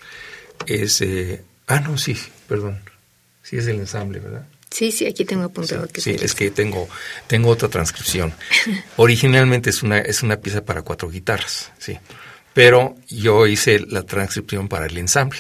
es 0.65 1.01
eh, 1.01 1.43
ah, 1.67 1.79
no, 1.79 1.97
sí, 1.97 2.15
perdón, 2.47 2.81
sí 3.43 3.57
es 3.57 3.65
del 3.65 3.77
ensamble, 3.77 4.19
¿verdad? 4.19 4.47
Sí, 4.69 4.91
sí, 4.91 5.05
aquí 5.05 5.25
tengo 5.25 5.43
apuntado 5.43 5.85
sí, 5.87 5.93
que 5.93 6.01
sí, 6.01 6.15
es 6.19 6.35
que 6.35 6.51
tengo, 6.51 6.87
tengo 7.27 7.49
otra 7.49 7.69
transcripción. 7.69 8.33
Originalmente 8.97 9.69
es 9.69 9.81
una, 9.81 9.99
es 9.99 10.23
una 10.23 10.37
pieza 10.37 10.63
para 10.63 10.81
cuatro 10.81 11.09
guitarras, 11.09 11.71
sí 11.79 11.97
pero 12.57 12.95
yo 13.07 13.45
hice 13.45 13.77
la 13.87 14.01
transcripción 14.01 14.67
para 14.67 14.87
el 14.87 14.97
ensamble. 14.97 15.37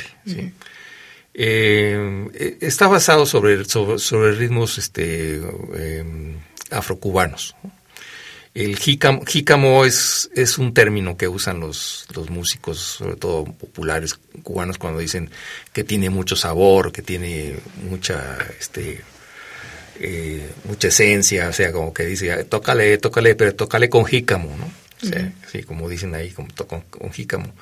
Eh, 1.33 2.57
está 2.61 2.85
basado 2.85 3.25
sobre, 3.25 3.65
sobre, 3.65 4.33
ritmos 4.33 4.77
este, 4.77 5.41
afrocubanos. 6.69 7.55
El 8.53 8.77
jícamo, 8.77 9.83
es, 9.83 10.29
es 10.35 10.59
un 10.59 10.75
término 10.75 11.17
que 11.17 11.27
usan 11.27 11.59
los, 11.59 12.05
los 12.13 12.29
músicos, 12.29 12.77
sobre 12.77 13.15
todo 13.15 13.45
populares 13.45 14.19
cubanos, 14.43 14.77
cuando 14.77 14.99
dicen 14.99 15.31
que 15.73 15.83
tiene 15.83 16.11
mucho 16.11 16.35
sabor, 16.35 16.91
que 16.91 17.01
tiene 17.01 17.55
mucha, 17.89 18.37
este, 18.59 19.01
eh, 19.99 20.51
mucha 20.65 20.89
esencia, 20.89 21.49
o 21.49 21.53
sea, 21.53 21.71
como 21.71 21.91
que 21.95 22.05
dice, 22.05 22.43
tócale, 22.43 22.95
tócale, 22.99 23.33
pero 23.33 23.55
tócale 23.55 23.89
con 23.89 24.05
jícamo, 24.05 24.55
¿no? 24.55 24.86
O 25.01 25.05
sea, 25.05 25.31
sí, 25.51 25.63
como 25.63 25.87
dicen 25.89 26.15
ahí, 26.15 26.31
con, 26.31 26.47
con, 26.47 26.81
con 26.81 27.11
jícamo. 27.11 27.53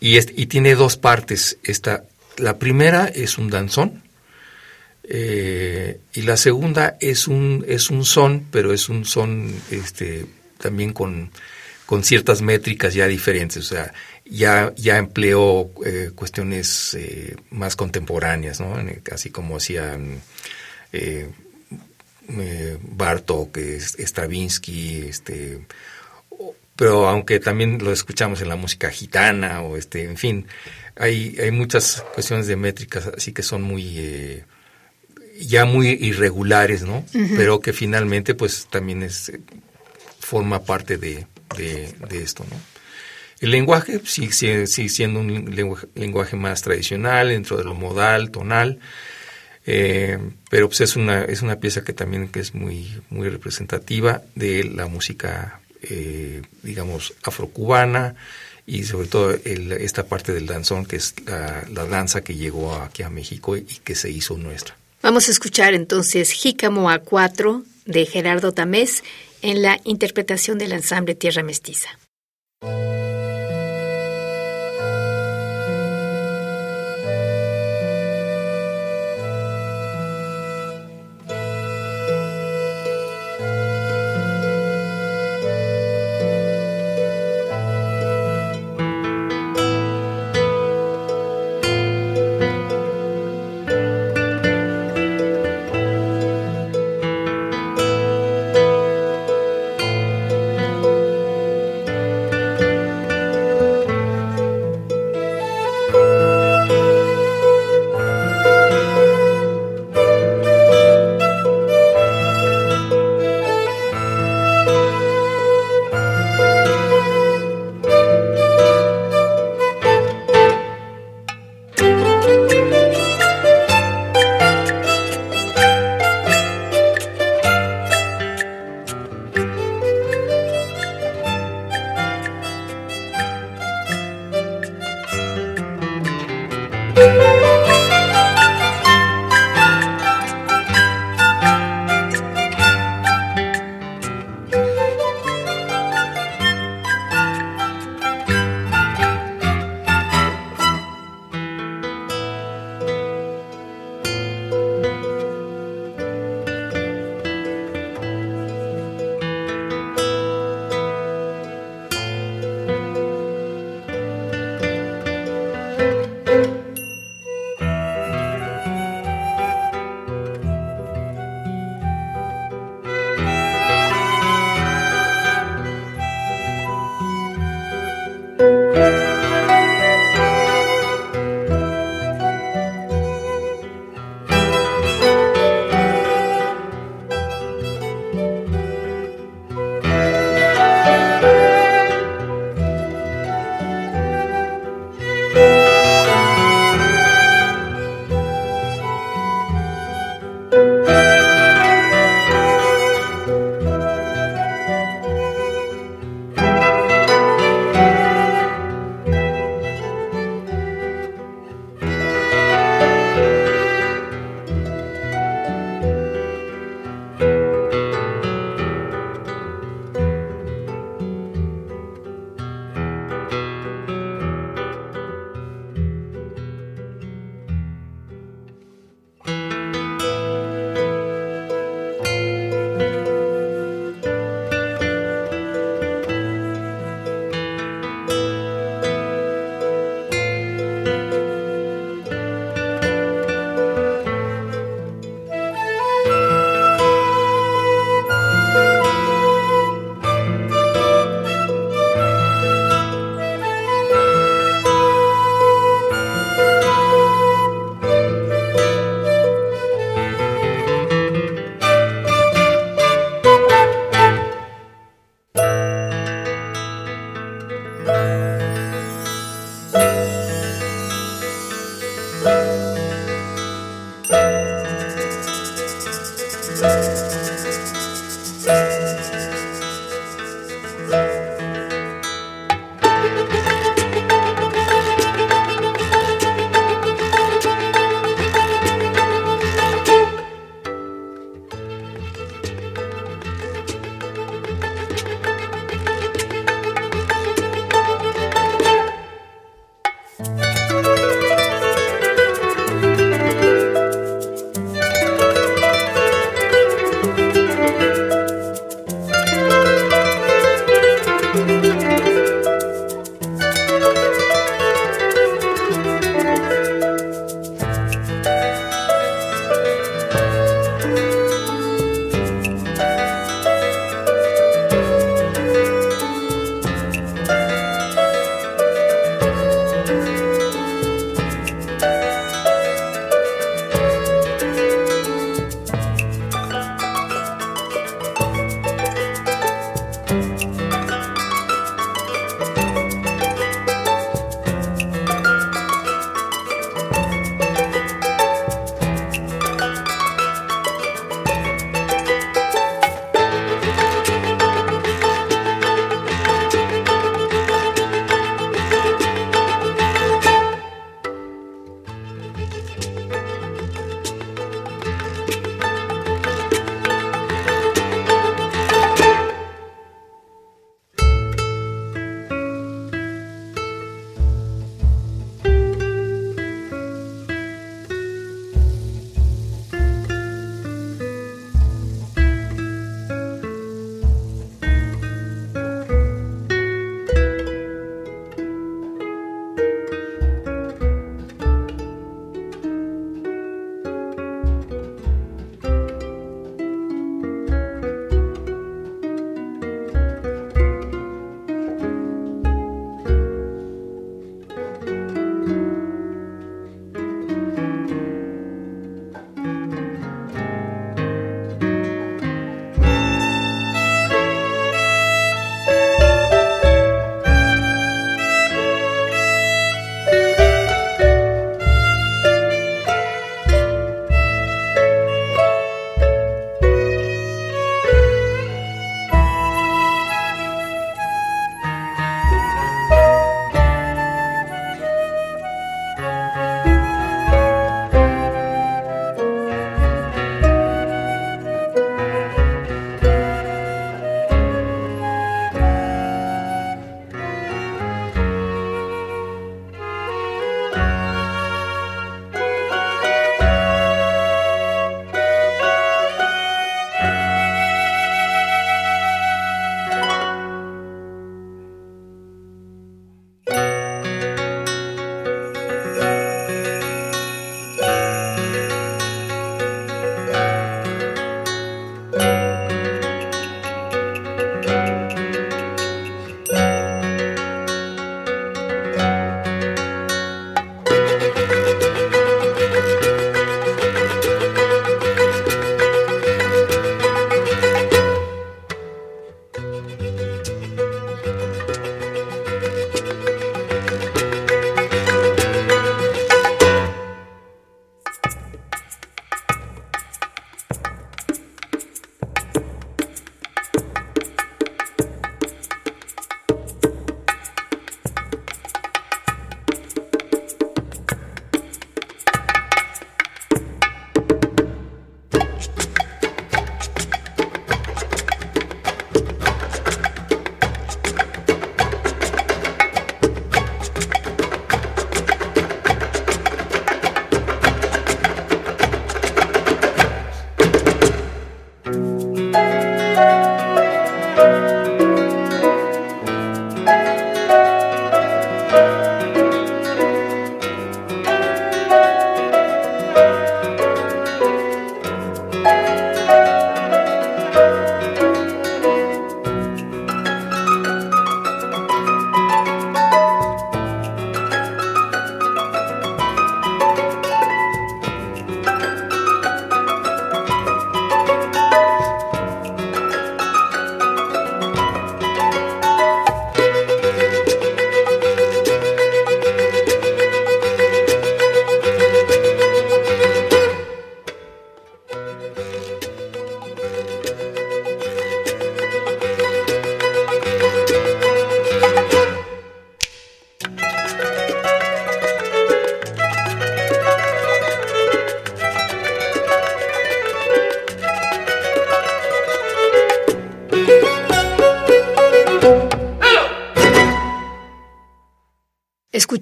Y, 0.00 0.18
y 0.18 0.46
tiene 0.46 0.74
dos 0.74 0.96
partes. 0.96 1.58
Esta, 1.62 2.04
la 2.38 2.58
primera 2.58 3.06
es 3.06 3.38
un 3.38 3.50
danzón, 3.50 4.02
eh, 5.08 6.00
y 6.12 6.22
la 6.22 6.36
segunda 6.36 6.96
es 7.00 7.28
un, 7.28 7.64
es 7.68 7.90
un 7.90 8.04
son, 8.04 8.46
pero 8.50 8.72
es 8.72 8.88
un 8.88 9.04
son 9.04 9.54
este, 9.70 10.26
también 10.58 10.92
con, 10.92 11.30
con 11.86 12.02
ciertas 12.02 12.42
métricas 12.42 12.92
ya 12.94 13.06
diferentes. 13.06 13.58
O 13.58 13.74
sea, 13.74 13.92
ya, 14.24 14.72
ya 14.76 14.98
empleó 14.98 15.70
eh, 15.84 16.10
cuestiones 16.14 16.94
eh, 16.94 17.36
más 17.50 17.76
contemporáneas, 17.76 18.58
¿no? 18.60 18.76
Así 19.12 19.30
como 19.30 19.58
hacían 19.58 20.20
eh, 20.92 21.28
Bartok, 22.82 23.56
Stravinsky, 23.98 25.06
este, 25.08 25.60
pero 26.76 27.08
aunque 27.08 27.40
también 27.40 27.78
lo 27.82 27.92
escuchamos 27.92 28.40
en 28.42 28.48
la 28.48 28.56
música 28.56 28.90
gitana 28.90 29.62
o 29.62 29.76
este, 29.76 30.04
en 30.04 30.16
fin, 30.16 30.46
hay, 30.94 31.36
hay 31.40 31.50
muchas 31.50 32.04
cuestiones 32.14 32.46
de 32.46 32.56
métricas 32.56 33.06
así 33.06 33.32
que 33.32 33.42
son 33.42 33.62
muy 33.62 34.44
ya 35.40 35.64
muy 35.64 35.88
irregulares, 35.88 36.82
¿no? 36.82 37.04
Pero 37.36 37.60
que 37.60 37.72
finalmente 37.72 38.34
pues 38.34 38.66
también 38.70 39.02
es 39.02 39.32
forma 40.18 40.64
parte 40.64 40.98
de, 40.98 41.26
de, 41.56 42.22
esto, 42.22 42.44
¿no? 42.50 42.56
El 43.40 43.50
lenguaje 43.50 44.00
sigue, 44.04 44.66
siendo 44.66 45.20
un 45.20 45.54
lenguaje, 45.94 46.36
más 46.36 46.62
tradicional 46.62 47.28
dentro 47.28 47.58
de 47.58 47.64
lo 47.64 47.74
modal, 47.74 48.30
tonal, 48.30 48.80
eh, 49.66 50.18
pero 50.48 50.68
pues 50.68 50.80
es 50.80 50.96
una, 50.96 51.24
es 51.24 51.42
una 51.42 51.60
pieza 51.60 51.84
que 51.84 51.92
también 51.92 52.28
que 52.28 52.40
es 52.40 52.54
muy, 52.54 53.02
muy 53.10 53.28
representativa 53.28 54.22
de 54.34 54.64
la 54.64 54.86
música, 54.86 55.60
eh, 55.90 56.42
digamos, 56.62 57.14
afrocubana 57.22 58.14
y 58.66 58.84
sobre 58.84 59.06
todo 59.06 59.30
esta 59.32 60.06
parte 60.06 60.32
del 60.32 60.46
danzón, 60.46 60.86
que 60.86 60.96
es 60.96 61.14
la, 61.26 61.64
la 61.72 61.84
danza 61.86 62.22
que 62.22 62.34
llegó 62.34 62.74
aquí 62.74 63.02
a 63.02 63.10
México 63.10 63.56
y 63.56 63.62
que 63.62 63.94
se 63.94 64.10
hizo 64.10 64.36
nuestra. 64.36 64.76
Vamos 65.02 65.28
a 65.28 65.30
escuchar 65.30 65.74
entonces 65.74 66.32
Jícamo 66.32 66.90
A4 66.90 67.62
de 67.84 68.06
Gerardo 68.06 68.52
Tamés 68.52 69.04
en 69.42 69.62
la 69.62 69.78
interpretación 69.84 70.58
del 70.58 70.72
ensamble 70.72 71.14
Tierra 71.14 71.42
Mestiza. 71.42 71.90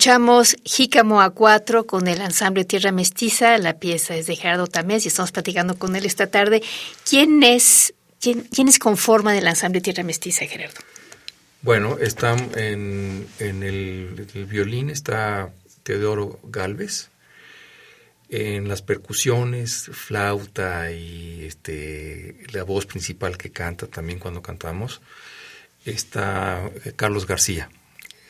Escuchamos 0.05 0.59
Jícamo 0.65 1.23
a 1.23 1.31
cuatro 1.31 1.87
con 1.87 2.09
el 2.09 2.21
ensamble 2.21 2.67
Tierra 2.67 2.93
Mestiza. 2.93 3.57
La 3.57 3.79
pieza 3.79 4.15
es 4.15 4.27
de 4.27 4.37
Gerardo 4.37 4.67
Tamés 4.67 5.07
y 5.07 5.09
estamos 5.09 5.33
platicando 5.33 5.79
con 5.79 5.97
él 5.97 6.05
esta 6.05 6.27
tarde. 6.27 6.63
¿Quién 7.09 7.43
es, 7.43 7.95
quién, 8.21 8.43
quiénes 8.43 8.79
conforman 8.79 9.35
el 9.35 9.47
ensamble 9.47 9.81
Tierra 9.81 10.03
Mestiza, 10.03 10.45
Gerardo? 10.45 10.75
Bueno, 11.63 11.97
está 11.99 12.37
en, 12.55 13.27
el, 13.39 14.27
violín 14.47 14.91
está 14.91 15.49
Teodoro 15.85 16.39
Galvez. 16.43 17.09
En 18.29 18.69
las 18.69 18.83
percusiones, 18.83 19.89
flauta 19.91 20.93
y 20.93 21.47
este, 21.47 22.45
la 22.53 22.63
voz 22.65 22.85
principal 22.85 23.39
que 23.39 23.53
canta 23.53 23.87
también 23.87 24.19
cuando 24.19 24.43
cantamos, 24.43 25.01
está 25.87 26.71
Carlos 26.95 27.27
García 27.27 27.71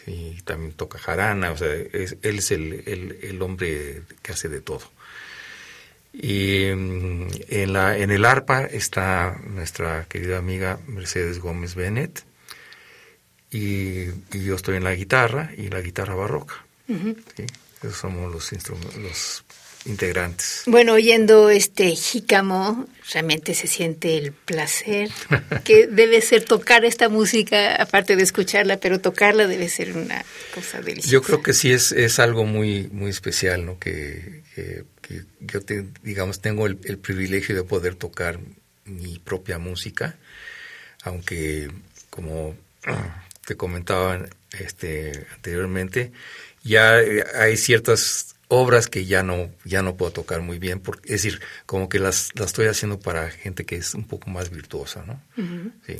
y 0.06 0.42
también 0.42 0.72
toca 0.72 0.98
jarana, 0.98 1.52
o 1.52 1.56
sea, 1.56 1.72
él 1.72 1.88
es 2.22 2.50
el, 2.50 3.38
hombre 3.40 4.02
que 4.22 4.32
hace 4.32 4.48
de 4.48 4.60
todo. 4.60 4.90
Y 6.12 6.66
mm, 6.74 7.28
en, 7.48 7.72
la, 7.72 7.96
en 7.98 8.10
el 8.10 8.24
arpa 8.24 8.64
está 8.64 9.40
nuestra 9.46 10.04
querida 10.04 10.38
amiga 10.38 10.78
Mercedes 10.86 11.40
Gómez 11.40 11.74
Bennett 11.74 12.24
y, 13.50 14.06
yo 14.32 14.56
estoy 14.56 14.76
en 14.76 14.84
la 14.84 14.94
guitarra 14.94 15.50
y 15.56 15.68
la 15.68 15.80
guitarra 15.80 16.14
barroca. 16.14 16.64
Esos 17.82 17.96
somos 17.96 18.32
los, 18.32 18.52
los 18.98 19.43
integrantes. 19.86 20.62
Bueno, 20.66 20.94
oyendo 20.94 21.50
este 21.50 21.94
jícamo, 21.94 22.86
realmente 23.12 23.54
se 23.54 23.66
siente 23.66 24.16
el 24.16 24.32
placer 24.32 25.10
que 25.64 25.86
debe 25.90 26.20
ser 26.20 26.44
tocar 26.44 26.84
esta 26.84 27.08
música, 27.08 27.76
aparte 27.76 28.16
de 28.16 28.22
escucharla, 28.22 28.78
pero 28.78 29.00
tocarla 29.00 29.46
debe 29.46 29.68
ser 29.68 29.96
una 29.96 30.24
cosa 30.54 30.80
deliciosa. 30.80 31.10
Yo 31.10 31.22
creo 31.22 31.42
que 31.42 31.52
sí 31.52 31.72
es, 31.72 31.92
es 31.92 32.18
algo 32.18 32.44
muy, 32.44 32.88
muy 32.92 33.10
especial, 33.10 33.66
¿no? 33.66 33.78
Que, 33.78 34.42
que, 34.54 34.84
yo, 35.40 35.60
digamos, 36.02 36.40
tengo 36.40 36.66
el, 36.66 36.76
privilegio 36.76 37.54
de 37.54 37.62
poder 37.62 37.94
tocar 37.94 38.38
mi 38.84 39.18
propia 39.18 39.58
música, 39.58 40.16
aunque 41.02 41.70
como 42.08 42.56
te 43.46 43.56
comentaba 43.56 44.24
este, 44.58 45.26
anteriormente, 45.34 46.12
ya 46.62 46.94
hay 47.34 47.56
ciertas 47.58 48.33
obras 48.48 48.88
que 48.88 49.06
ya 49.06 49.22
no 49.22 49.50
ya 49.64 49.82
no 49.82 49.96
puedo 49.96 50.12
tocar 50.12 50.40
muy 50.40 50.58
bien 50.58 50.80
porque 50.80 51.14
es 51.14 51.22
decir 51.22 51.40
como 51.66 51.88
que 51.88 51.98
las, 51.98 52.30
las 52.34 52.48
estoy 52.48 52.66
haciendo 52.66 53.00
para 53.00 53.30
gente 53.30 53.64
que 53.64 53.76
es 53.76 53.94
un 53.94 54.04
poco 54.04 54.30
más 54.30 54.50
virtuosa 54.50 55.04
no 55.06 55.20
sí. 55.86 55.96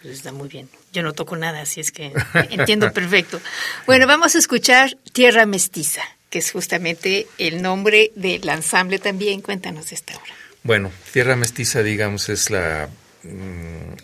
Pues 0.00 0.14
está 0.14 0.32
muy 0.32 0.48
bien. 0.48 0.68
Yo 0.92 1.04
no 1.04 1.12
toco 1.12 1.36
nada 1.36 1.60
así 1.60 1.80
es 1.80 1.92
que 1.92 2.12
entiendo 2.50 2.92
perfecto. 2.92 3.40
Bueno 3.86 4.06
vamos 4.06 4.34
a 4.34 4.38
escuchar 4.38 4.96
Tierra 5.12 5.46
Mestiza 5.46 6.02
que 6.30 6.38
es 6.38 6.50
justamente 6.50 7.26
el 7.38 7.62
nombre 7.62 8.10
del 8.16 8.48
ensamble 8.48 8.98
también. 8.98 9.42
Cuéntanos 9.42 9.90
de 9.90 9.96
esta 9.96 10.16
obra. 10.16 10.34
Bueno 10.64 10.90
Tierra 11.12 11.36
Mestiza 11.36 11.82
digamos 11.82 12.28
es 12.28 12.50
la 12.50 12.88
mm, 13.22 13.94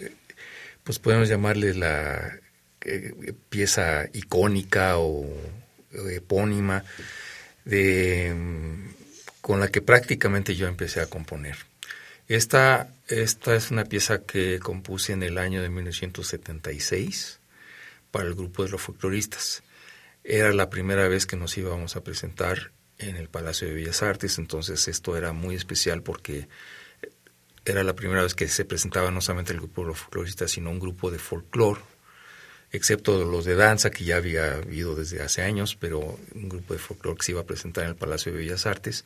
pues 0.84 0.98
podemos 0.98 1.28
llamarle 1.28 1.74
la 1.74 2.38
eh, 2.82 3.34
pieza 3.48 4.06
icónica 4.12 4.98
o 4.98 5.26
epónima 6.10 6.84
de, 7.68 8.34
con 9.42 9.60
la 9.60 9.68
que 9.68 9.82
prácticamente 9.82 10.56
yo 10.56 10.66
empecé 10.66 11.00
a 11.00 11.06
componer. 11.06 11.56
Esta, 12.26 12.94
esta 13.08 13.54
es 13.54 13.70
una 13.70 13.84
pieza 13.84 14.22
que 14.22 14.58
compuse 14.58 15.12
en 15.12 15.22
el 15.22 15.36
año 15.38 15.62
de 15.62 15.68
1976 15.68 17.40
para 18.10 18.26
el 18.26 18.34
grupo 18.34 18.64
de 18.64 18.70
los 18.70 18.80
folcloristas. 18.80 19.62
Era 20.24 20.52
la 20.52 20.70
primera 20.70 21.08
vez 21.08 21.26
que 21.26 21.36
nos 21.36 21.56
íbamos 21.58 21.94
a 21.96 22.02
presentar 22.02 22.72
en 22.98 23.16
el 23.16 23.28
Palacio 23.28 23.68
de 23.68 23.74
Bellas 23.74 24.02
Artes, 24.02 24.38
entonces 24.38 24.88
esto 24.88 25.16
era 25.16 25.32
muy 25.32 25.54
especial 25.54 26.02
porque 26.02 26.48
era 27.64 27.84
la 27.84 27.94
primera 27.94 28.22
vez 28.22 28.34
que 28.34 28.48
se 28.48 28.64
presentaba 28.64 29.10
no 29.10 29.20
solamente 29.20 29.52
el 29.52 29.60
grupo 29.60 29.82
de 29.82 29.88
los 29.88 29.98
folcloristas, 29.98 30.50
sino 30.50 30.70
un 30.70 30.80
grupo 30.80 31.10
de 31.10 31.18
folclore 31.18 31.82
excepto 32.72 33.24
los 33.24 33.44
de 33.44 33.54
danza 33.54 33.90
que 33.90 34.04
ya 34.04 34.16
había 34.16 34.54
habido 34.54 34.94
desde 34.94 35.22
hace 35.22 35.42
años, 35.42 35.76
pero 35.78 36.18
un 36.34 36.48
grupo 36.48 36.74
de 36.74 36.78
folclore 36.78 37.16
que 37.16 37.24
se 37.24 37.32
iba 37.32 37.40
a 37.40 37.46
presentar 37.46 37.84
en 37.84 37.90
el 37.90 37.96
Palacio 37.96 38.32
de 38.32 38.38
Bellas 38.38 38.66
Artes. 38.66 39.04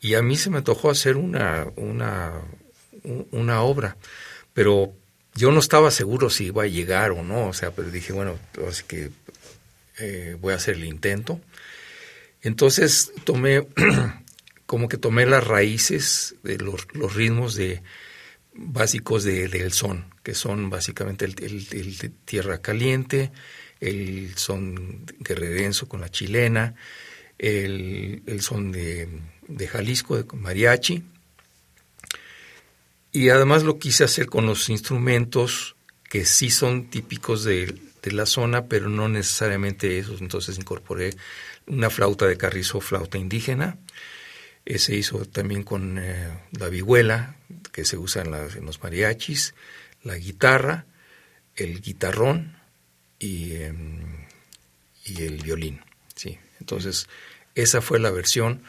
Y 0.00 0.14
a 0.14 0.22
mí 0.22 0.36
se 0.36 0.50
me 0.50 0.58
antojó 0.58 0.90
hacer 0.90 1.16
una, 1.16 1.66
una, 1.76 2.42
una 3.30 3.62
obra, 3.62 3.96
pero 4.52 4.92
yo 5.34 5.52
no 5.52 5.60
estaba 5.60 5.90
seguro 5.90 6.28
si 6.30 6.46
iba 6.46 6.64
a 6.64 6.68
llegar 6.68 7.12
o 7.12 7.22
no, 7.22 7.48
o 7.48 7.52
sea, 7.52 7.70
pero 7.70 7.90
dije, 7.90 8.12
bueno, 8.12 8.38
así 8.68 8.84
que 8.86 9.10
eh, 9.98 10.36
voy 10.40 10.52
a 10.52 10.56
hacer 10.56 10.74
el 10.74 10.84
intento. 10.84 11.40
Entonces 12.42 13.12
tomé, 13.24 13.66
como 14.66 14.88
que 14.88 14.98
tomé 14.98 15.24
las 15.24 15.46
raíces 15.46 16.34
de 16.42 16.58
los, 16.58 16.86
los 16.92 17.14
ritmos 17.14 17.54
de, 17.54 17.82
básicos 18.56 19.24
de, 19.24 19.48
del 19.48 19.72
son, 19.72 20.06
que 20.22 20.34
son 20.34 20.70
básicamente 20.70 21.24
el, 21.24 21.34
el, 21.40 22.12
tierra 22.24 22.60
caliente, 22.60 23.30
el 23.80 24.34
son 24.36 25.04
guerrerenso 25.20 25.88
con 25.88 26.00
la 26.00 26.08
chilena, 26.08 26.74
el, 27.38 28.22
son 28.40 28.72
de, 28.72 29.08
de, 29.46 29.68
Jalisco, 29.68 30.16
de 30.16 30.24
mariachi. 30.36 31.04
Y 33.12 33.28
además 33.28 33.62
lo 33.62 33.78
quise 33.78 34.04
hacer 34.04 34.26
con 34.26 34.46
los 34.46 34.68
instrumentos 34.68 35.76
que 36.04 36.24
sí 36.24 36.50
son 36.50 36.88
típicos 36.90 37.44
de, 37.44 37.74
de 38.02 38.12
la 38.12 38.26
zona, 38.26 38.66
pero 38.66 38.88
no 38.88 39.08
necesariamente 39.08 39.98
esos. 39.98 40.20
Entonces 40.20 40.58
incorporé 40.58 41.14
una 41.66 41.90
flauta 41.90 42.26
de 42.26 42.36
carrizo, 42.36 42.80
flauta 42.80 43.18
indígena, 43.18 43.78
se 44.74 44.96
hizo 44.96 45.24
también 45.26 45.62
con 45.62 45.98
eh, 45.98 46.28
la 46.58 46.68
vihuela, 46.68 47.36
que 47.76 47.84
se 47.84 47.98
usa 47.98 48.22
en, 48.22 48.64
los 48.64 48.82
mariachis, 48.82 49.54
la 50.02 50.16
guitarra, 50.16 50.86
el 51.56 51.82
guitarrón 51.82 52.56
y, 53.18 53.52
em, 53.52 54.24
y 55.04 55.24
el 55.24 55.42
violín. 55.42 55.82
¿sí? 56.14 56.38
Entonces, 56.58 57.06
esa 57.54 57.82
fue 57.82 58.00
la 58.00 58.10
versión 58.10 58.62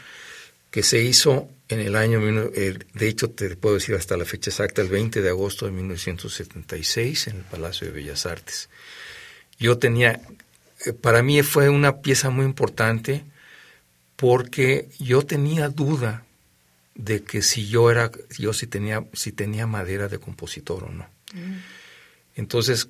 que 0.71 0.83
se 0.83 1.01
hizo 1.01 1.49
en 1.69 1.79
el 1.79 1.95
año, 1.95 2.19
eh, 2.53 2.77
de 2.93 3.07
hecho 3.07 3.29
te 3.29 3.55
puedo 3.55 3.75
decir 3.75 3.95
hasta 3.95 4.17
la 4.17 4.25
fecha 4.25 4.49
exacta, 4.49 4.81
el 4.81 4.89
20 4.89 5.21
de 5.21 5.29
agosto 5.29 5.65
de 5.65 5.71
1976 5.71 7.27
en 7.27 7.37
el 7.37 7.43
Palacio 7.43 7.87
de 7.87 7.93
Bellas 7.93 8.25
Artes. 8.25 8.69
Yo 9.57 9.77
tenía, 9.77 10.19
eh, 10.85 10.91
para 10.91 11.23
mí 11.23 11.41
fue 11.43 11.69
una 11.69 12.01
pieza 12.01 12.29
muy 12.29 12.43
importante, 12.43 13.23
porque 14.17 14.89
yo 14.99 15.21
tenía 15.21 15.69
duda 15.69 16.26
de 16.97 17.23
que 17.23 17.41
si 17.41 17.67
yo 17.67 17.91
era, 17.91 18.11
yo 18.37 18.53
si 18.53 18.67
tenía, 18.67 19.05
si 19.13 19.31
tenía 19.31 19.67
madera 19.67 20.07
de 20.07 20.19
compositor 20.19 20.85
o 20.85 20.89
no. 20.89 21.07
Mm. 21.33 21.57
Entonces, 22.35 22.89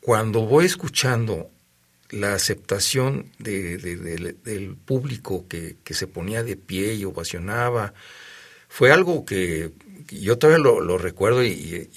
cuando 0.00 0.42
voy 0.42 0.66
escuchando 0.66 1.50
la 2.10 2.34
aceptación 2.34 3.32
del 3.38 4.76
público 4.84 5.46
que, 5.48 5.76
se 5.90 6.06
ponía 6.06 6.42
de 6.42 6.56
pie 6.56 6.94
y 6.94 7.04
ovacionaba, 7.04 7.94
fue 8.68 8.92
algo 8.92 9.24
que 9.24 9.72
yo 10.08 10.38
todavía 10.38 10.62
lo, 10.62 10.98
recuerdo 10.98 11.44
y, 11.44 11.88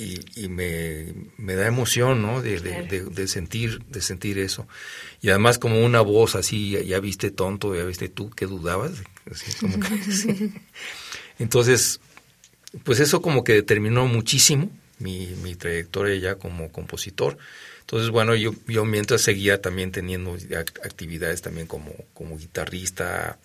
me, 0.50 1.56
da 1.56 1.68
emoción, 1.68 2.22
¿no? 2.22 2.42
De, 2.42 3.28
sentir, 3.28 3.84
de 3.86 4.02
sentir 4.02 4.40
eso. 4.40 4.68
Y 5.22 5.30
además 5.30 5.60
como 5.60 5.84
una 5.86 6.02
voz 6.02 6.36
así, 6.36 6.72
ya, 6.86 7.00
viste 7.00 7.32
tonto, 7.32 7.76
ya 7.76 7.84
viste 7.84 8.10
tú 8.10 8.30
que 8.30 8.46
dudabas. 8.46 8.92
Entonces, 11.40 12.00
pues 12.84 13.00
eso 13.00 13.22
como 13.22 13.44
que 13.44 13.54
determinó 13.54 14.08
muchísimo 14.08 14.70
mi, 15.00 15.28
mi 15.44 15.56
trayectoria 15.56 16.16
ya 16.16 16.36
como 16.36 16.72
compositor. 16.72 17.38
Entonces, 17.82 18.10
bueno, 18.10 18.36
yo, 18.36 18.54
yo 18.68 18.86
mientras 18.86 19.22
seguía 19.22 19.62
también 19.62 19.92
teniendo 19.92 20.38
actividades 20.84 21.42
también 21.42 21.68
como, 21.68 21.94
como 22.14 22.38
guitarrista 22.38 23.38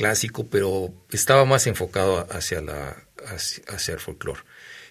clásico, 0.00 0.46
pero 0.46 0.94
estaba 1.10 1.44
más 1.44 1.66
enfocado 1.66 2.26
hacia 2.30 2.62
la 2.62 2.96
hacia, 3.26 3.92
el 3.92 4.00
folclore. 4.00 4.40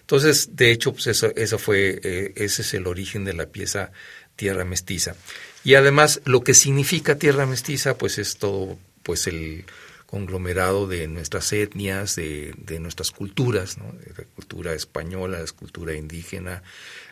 Entonces, 0.02 0.50
de 0.54 0.70
hecho, 0.70 0.92
pues 0.92 1.08
eso, 1.08 1.32
eso 1.34 1.58
fue, 1.58 2.00
eh, 2.04 2.32
ese 2.36 2.62
es 2.62 2.74
el 2.74 2.86
origen 2.86 3.24
de 3.24 3.34
la 3.34 3.46
pieza 3.46 3.90
Tierra 4.36 4.64
Mestiza. 4.64 5.16
Y 5.64 5.74
además, 5.74 6.20
lo 6.26 6.44
que 6.44 6.54
significa 6.54 7.18
Tierra 7.18 7.44
Mestiza, 7.44 7.98
pues 7.98 8.18
es 8.18 8.36
todo, 8.36 8.78
pues 9.02 9.26
el 9.26 9.64
conglomerado 10.06 10.86
de 10.86 11.08
nuestras 11.08 11.52
etnias, 11.52 12.14
de, 12.14 12.54
de 12.56 12.78
nuestras 12.78 13.10
culturas, 13.10 13.78
¿no? 13.78 13.92
la 14.16 14.24
cultura 14.36 14.74
española, 14.74 15.40
la 15.40 15.52
cultura 15.52 15.94
indígena, 15.94 16.62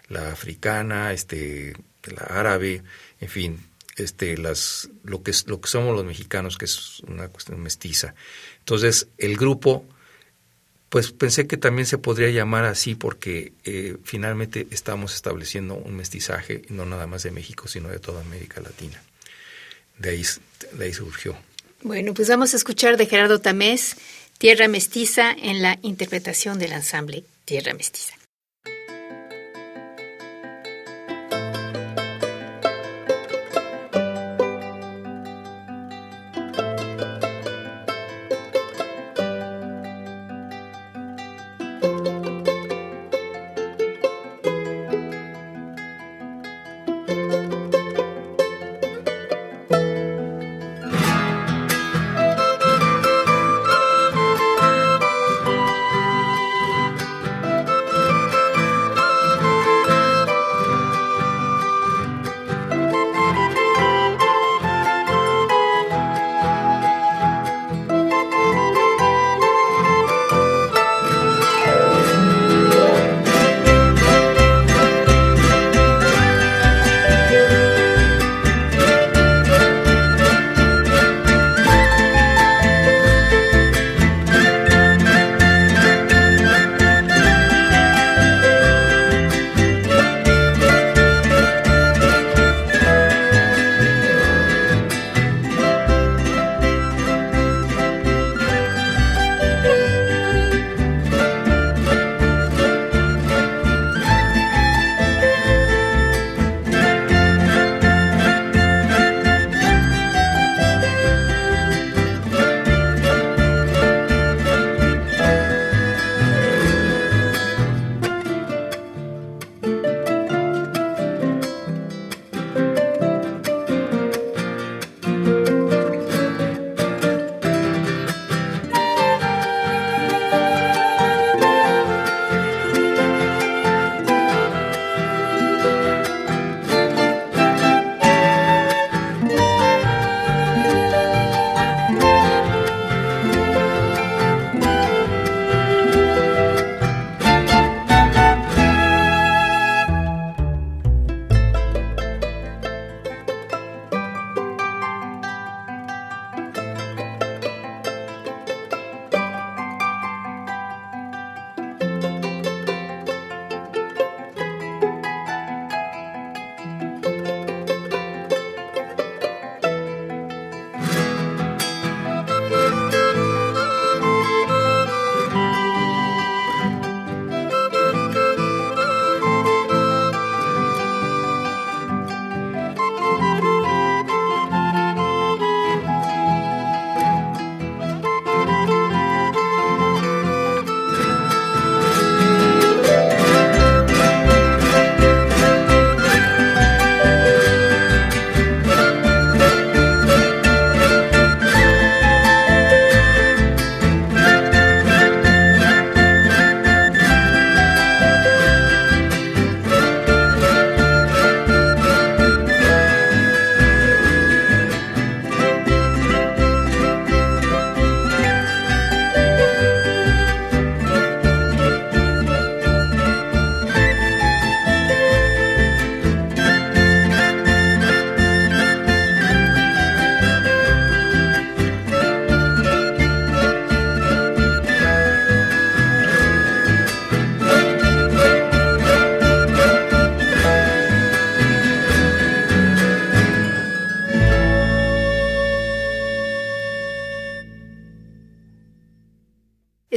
la 0.09 0.31
africana, 0.31 1.13
este, 1.13 1.75
la 2.05 2.23
árabe, 2.23 2.83
en 3.21 3.29
fin, 3.29 3.68
este, 3.99 4.37
las, 4.37 4.89
lo 5.05 5.23
que 5.23 5.33
lo 5.47 5.61
que 5.61 5.69
somos 5.69 5.95
los 5.95 6.05
mexicanos, 6.05 6.59
que 6.59 6.65
es 6.65 7.01
una 7.01 7.29
cuestión 7.29 7.61
mestiza. 7.61 8.15
Entonces, 8.61 9.09
el 9.19 9.37
grupo 9.37 9.85
pues 10.89 11.13
pensé 11.13 11.47
que 11.47 11.57
también 11.57 11.87
se 11.87 11.99
podría 11.99 12.31
llamar 12.31 12.65
así 12.65 12.95
porque 12.95 13.53
eh, 13.65 13.97
finalmente 14.05 14.67
estamos 14.71 15.15
estableciendo 15.15 15.75
un 15.75 15.97
mestizaje 15.97 16.63
no 16.71 16.87
nada 16.87 17.07
más 17.07 17.23
de 17.23 17.31
México, 17.31 17.69
sino 17.69 17.89
de 17.89 17.99
toda 17.99 18.23
América 18.23 18.61
Latina. 18.61 19.03
de 19.99 20.11
ahí, 20.11 20.25
de 20.73 20.85
ahí 20.85 20.95
surgió. 20.95 21.37
Bueno, 21.83 22.15
pues 22.15 22.29
vamos 22.29 22.55
a 22.55 22.57
escuchar 22.57 22.97
de 22.97 23.07
Gerardo 23.07 23.41
Tamés, 23.41 23.97
Tierra 24.39 24.67
Mestiza, 24.67 25.31
en 25.31 25.63
la 25.63 25.79
interpretación 25.83 26.59
del 26.59 26.73
ensamble 26.73 27.25
Tierra 27.45 27.75
Mestiza. 27.75 28.18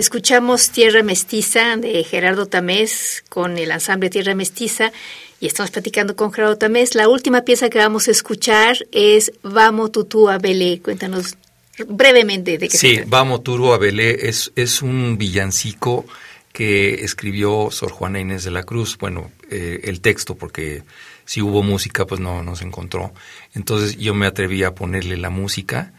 Escuchamos 0.02 0.72
Tierra 0.72 1.04
Mestiza 1.04 1.78
de 1.78 2.04
Gerardo 2.04 2.48
Tamés 2.48 3.24
con 3.30 3.60
el 3.60 3.70
ensamble 3.70 4.10
Tierra 4.10 4.34
Mestiza 4.34 4.92
y 5.40 5.46
estamos 5.46 5.70
platicando 5.70 6.16
con 6.16 6.34
Gerardo 6.34 6.58
Tamés. 6.58 6.96
La 6.96 7.08
última 7.08 7.44
pieza 7.44 7.70
que 7.70 7.78
vamos 7.78 8.08
a 8.08 8.12
escuchar 8.12 8.78
es 8.92 9.32
Vamos 9.44 9.92
Tutú 9.92 10.28
a 10.28 10.40
Belé. 10.40 10.82
Cuéntanos 10.82 11.38
brevemente 11.88 12.58
de 12.58 12.68
qué 12.68 12.76
Sí, 12.80 13.02
Vamos 13.06 13.44
Tutú 13.44 13.74
a 13.74 13.78
Belé 13.78 14.28
es, 14.28 14.52
es 14.56 14.82
un 14.82 15.20
villancico 15.20 16.08
que 16.52 17.04
escribió 17.04 17.70
Sor 17.70 17.92
Juana 17.92 18.20
Inés 18.20 18.44
de 18.44 18.50
la 18.50 18.64
Cruz. 18.64 18.98
Bueno, 18.98 19.30
eh, 19.52 19.82
el 19.84 20.02
texto, 20.02 20.34
porque 20.34 20.82
si 21.26 21.44
hubo 21.44 21.62
música, 21.62 22.08
pues 22.08 22.20
no, 22.20 22.42
no 22.42 22.56
se 22.56 22.66
encontró. 22.66 23.14
Entonces 23.54 24.00
yo 24.00 24.16
me 24.16 24.26
atreví 24.26 24.64
a 24.64 24.74
ponerle 24.74 25.18
la 25.18 25.30
música 25.30 25.94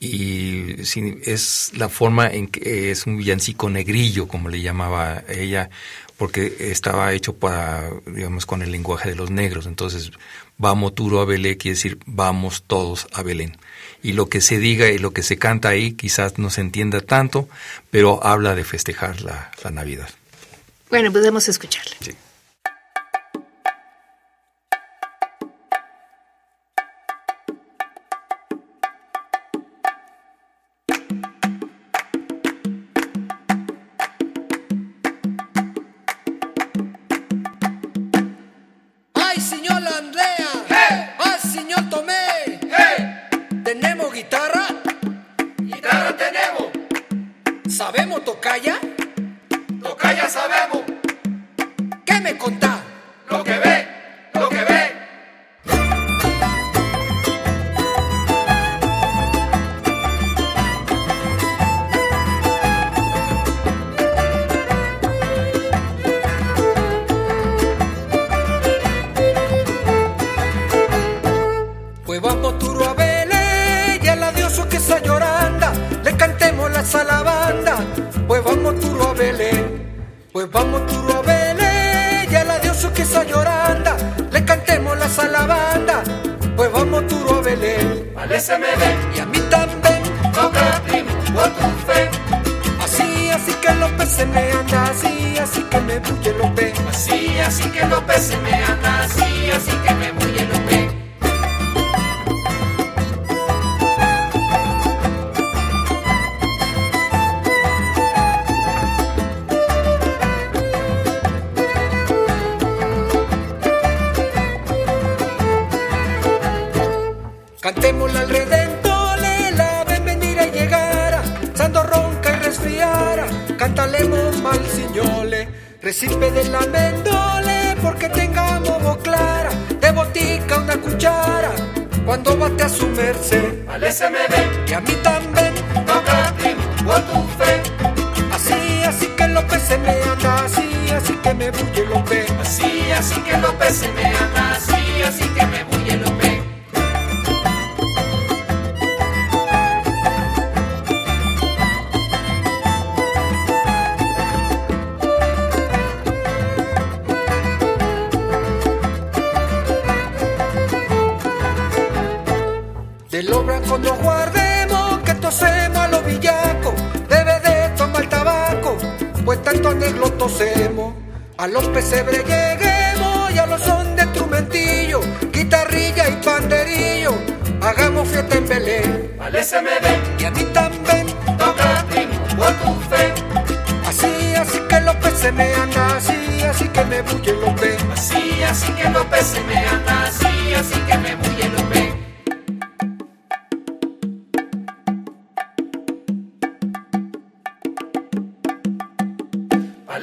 y 0.00 0.76
es 0.80 1.72
la 1.74 1.88
forma 1.88 2.28
en 2.28 2.46
que 2.46 2.90
es 2.90 3.06
un 3.06 3.16
villancico 3.16 3.68
negrillo, 3.68 4.28
como 4.28 4.48
le 4.48 4.60
llamaba 4.60 5.24
ella, 5.28 5.70
porque 6.16 6.56
estaba 6.70 7.12
hecho 7.12 7.34
para, 7.34 7.90
digamos, 8.06 8.46
con 8.46 8.62
el 8.62 8.70
lenguaje 8.70 9.08
de 9.08 9.16
los 9.16 9.30
negros. 9.30 9.66
Entonces, 9.66 10.12
vamos 10.56 10.94
turo 10.94 11.20
a 11.20 11.24
Belén 11.24 11.56
quiere 11.56 11.76
decir 11.76 11.98
vamos 12.06 12.64
todos 12.66 13.08
a 13.12 13.22
Belén. 13.22 13.56
Y 14.02 14.12
lo 14.12 14.28
que 14.28 14.40
se 14.40 14.58
diga 14.58 14.88
y 14.88 14.98
lo 14.98 15.12
que 15.12 15.22
se 15.22 15.36
canta 15.36 15.70
ahí 15.70 15.92
quizás 15.92 16.38
no 16.38 16.50
se 16.50 16.60
entienda 16.60 17.00
tanto, 17.00 17.48
pero 17.90 18.24
habla 18.24 18.54
de 18.54 18.64
festejar 18.64 19.22
la, 19.22 19.50
la 19.64 19.70
Navidad. 19.70 20.08
Bueno, 20.90 21.12
podemos 21.12 21.48
escucharla. 21.48 21.96
Sí. 22.00 22.12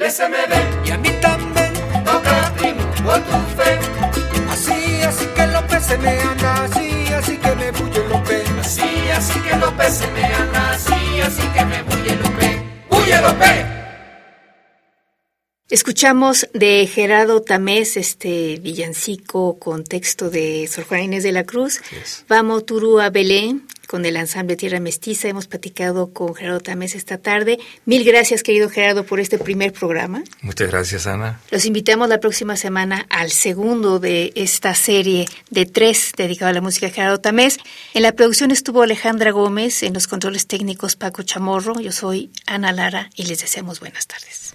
Y 0.08 0.90
a 0.92 0.98
mí 0.98 1.08
también. 1.20 1.72
toca 2.04 2.52
primo, 2.56 2.80
por 3.04 3.18
tu 3.22 3.38
fe. 3.56 3.76
Así, 4.52 5.02
así 5.02 5.26
que 5.34 5.46
los 5.48 5.62
peces 5.64 5.98
me 5.98 6.20
andan, 6.20 6.64
así, 6.64 7.12
así 7.12 7.36
que 7.36 7.54
me 7.56 7.72
bulle 7.72 8.00
pe. 8.24 8.44
Así, 8.60 9.10
así 9.16 9.40
que 9.40 9.56
los 9.56 9.72
peces 9.72 10.08
me 10.12 10.24
anda, 10.24 10.70
así, 10.70 11.20
así 11.20 11.42
que 11.48 11.64
me 11.64 11.82
bulle 11.82 12.14
pe. 12.38 12.62
¡Bulle 12.88 13.20
los 13.20 13.32
pe! 13.32 13.75
Escuchamos 15.76 16.48
de 16.54 16.86
Gerardo 16.86 17.42
Tamés 17.42 17.98
este 17.98 18.56
villancico 18.62 19.58
con 19.58 19.84
texto 19.84 20.30
de 20.30 20.66
Sor 20.68 20.84
Juana 20.84 21.04
Inés 21.04 21.22
de 21.22 21.32
la 21.32 21.44
Cruz. 21.44 21.82
es. 21.92 22.24
Vamos 22.28 22.64
Turú 22.64 22.98
a 22.98 23.10
Belén 23.10 23.66
con 23.86 24.06
el 24.06 24.16
ensamble 24.16 24.56
Tierra 24.56 24.80
Mestiza. 24.80 25.28
Hemos 25.28 25.46
platicado 25.48 26.14
con 26.14 26.34
Gerardo 26.34 26.60
Tamés 26.60 26.94
esta 26.94 27.18
tarde. 27.18 27.58
Mil 27.84 28.04
gracias, 28.04 28.42
querido 28.42 28.70
Gerardo, 28.70 29.04
por 29.04 29.20
este 29.20 29.36
primer 29.36 29.74
programa. 29.74 30.24
Muchas 30.40 30.70
gracias, 30.70 31.06
Ana. 31.06 31.42
Los 31.50 31.66
invitamos 31.66 32.08
la 32.08 32.20
próxima 32.20 32.56
semana 32.56 33.04
al 33.10 33.30
segundo 33.30 33.98
de 33.98 34.32
esta 34.34 34.74
serie 34.74 35.26
de 35.50 35.66
tres 35.66 36.12
dedicado 36.16 36.52
a 36.52 36.54
la 36.54 36.62
música 36.62 36.86
de 36.86 36.92
Gerardo 36.94 37.20
Tamés. 37.20 37.58
En 37.92 38.02
la 38.02 38.12
producción 38.12 38.50
estuvo 38.50 38.80
Alejandra 38.80 39.30
Gómez, 39.30 39.82
en 39.82 39.92
los 39.92 40.06
controles 40.06 40.46
técnicos 40.46 40.96
Paco 40.96 41.22
Chamorro. 41.22 41.78
Yo 41.80 41.92
soy 41.92 42.30
Ana 42.46 42.72
Lara 42.72 43.10
y 43.14 43.24
les 43.24 43.40
deseamos 43.40 43.80
buenas 43.80 44.06
tardes. 44.06 44.54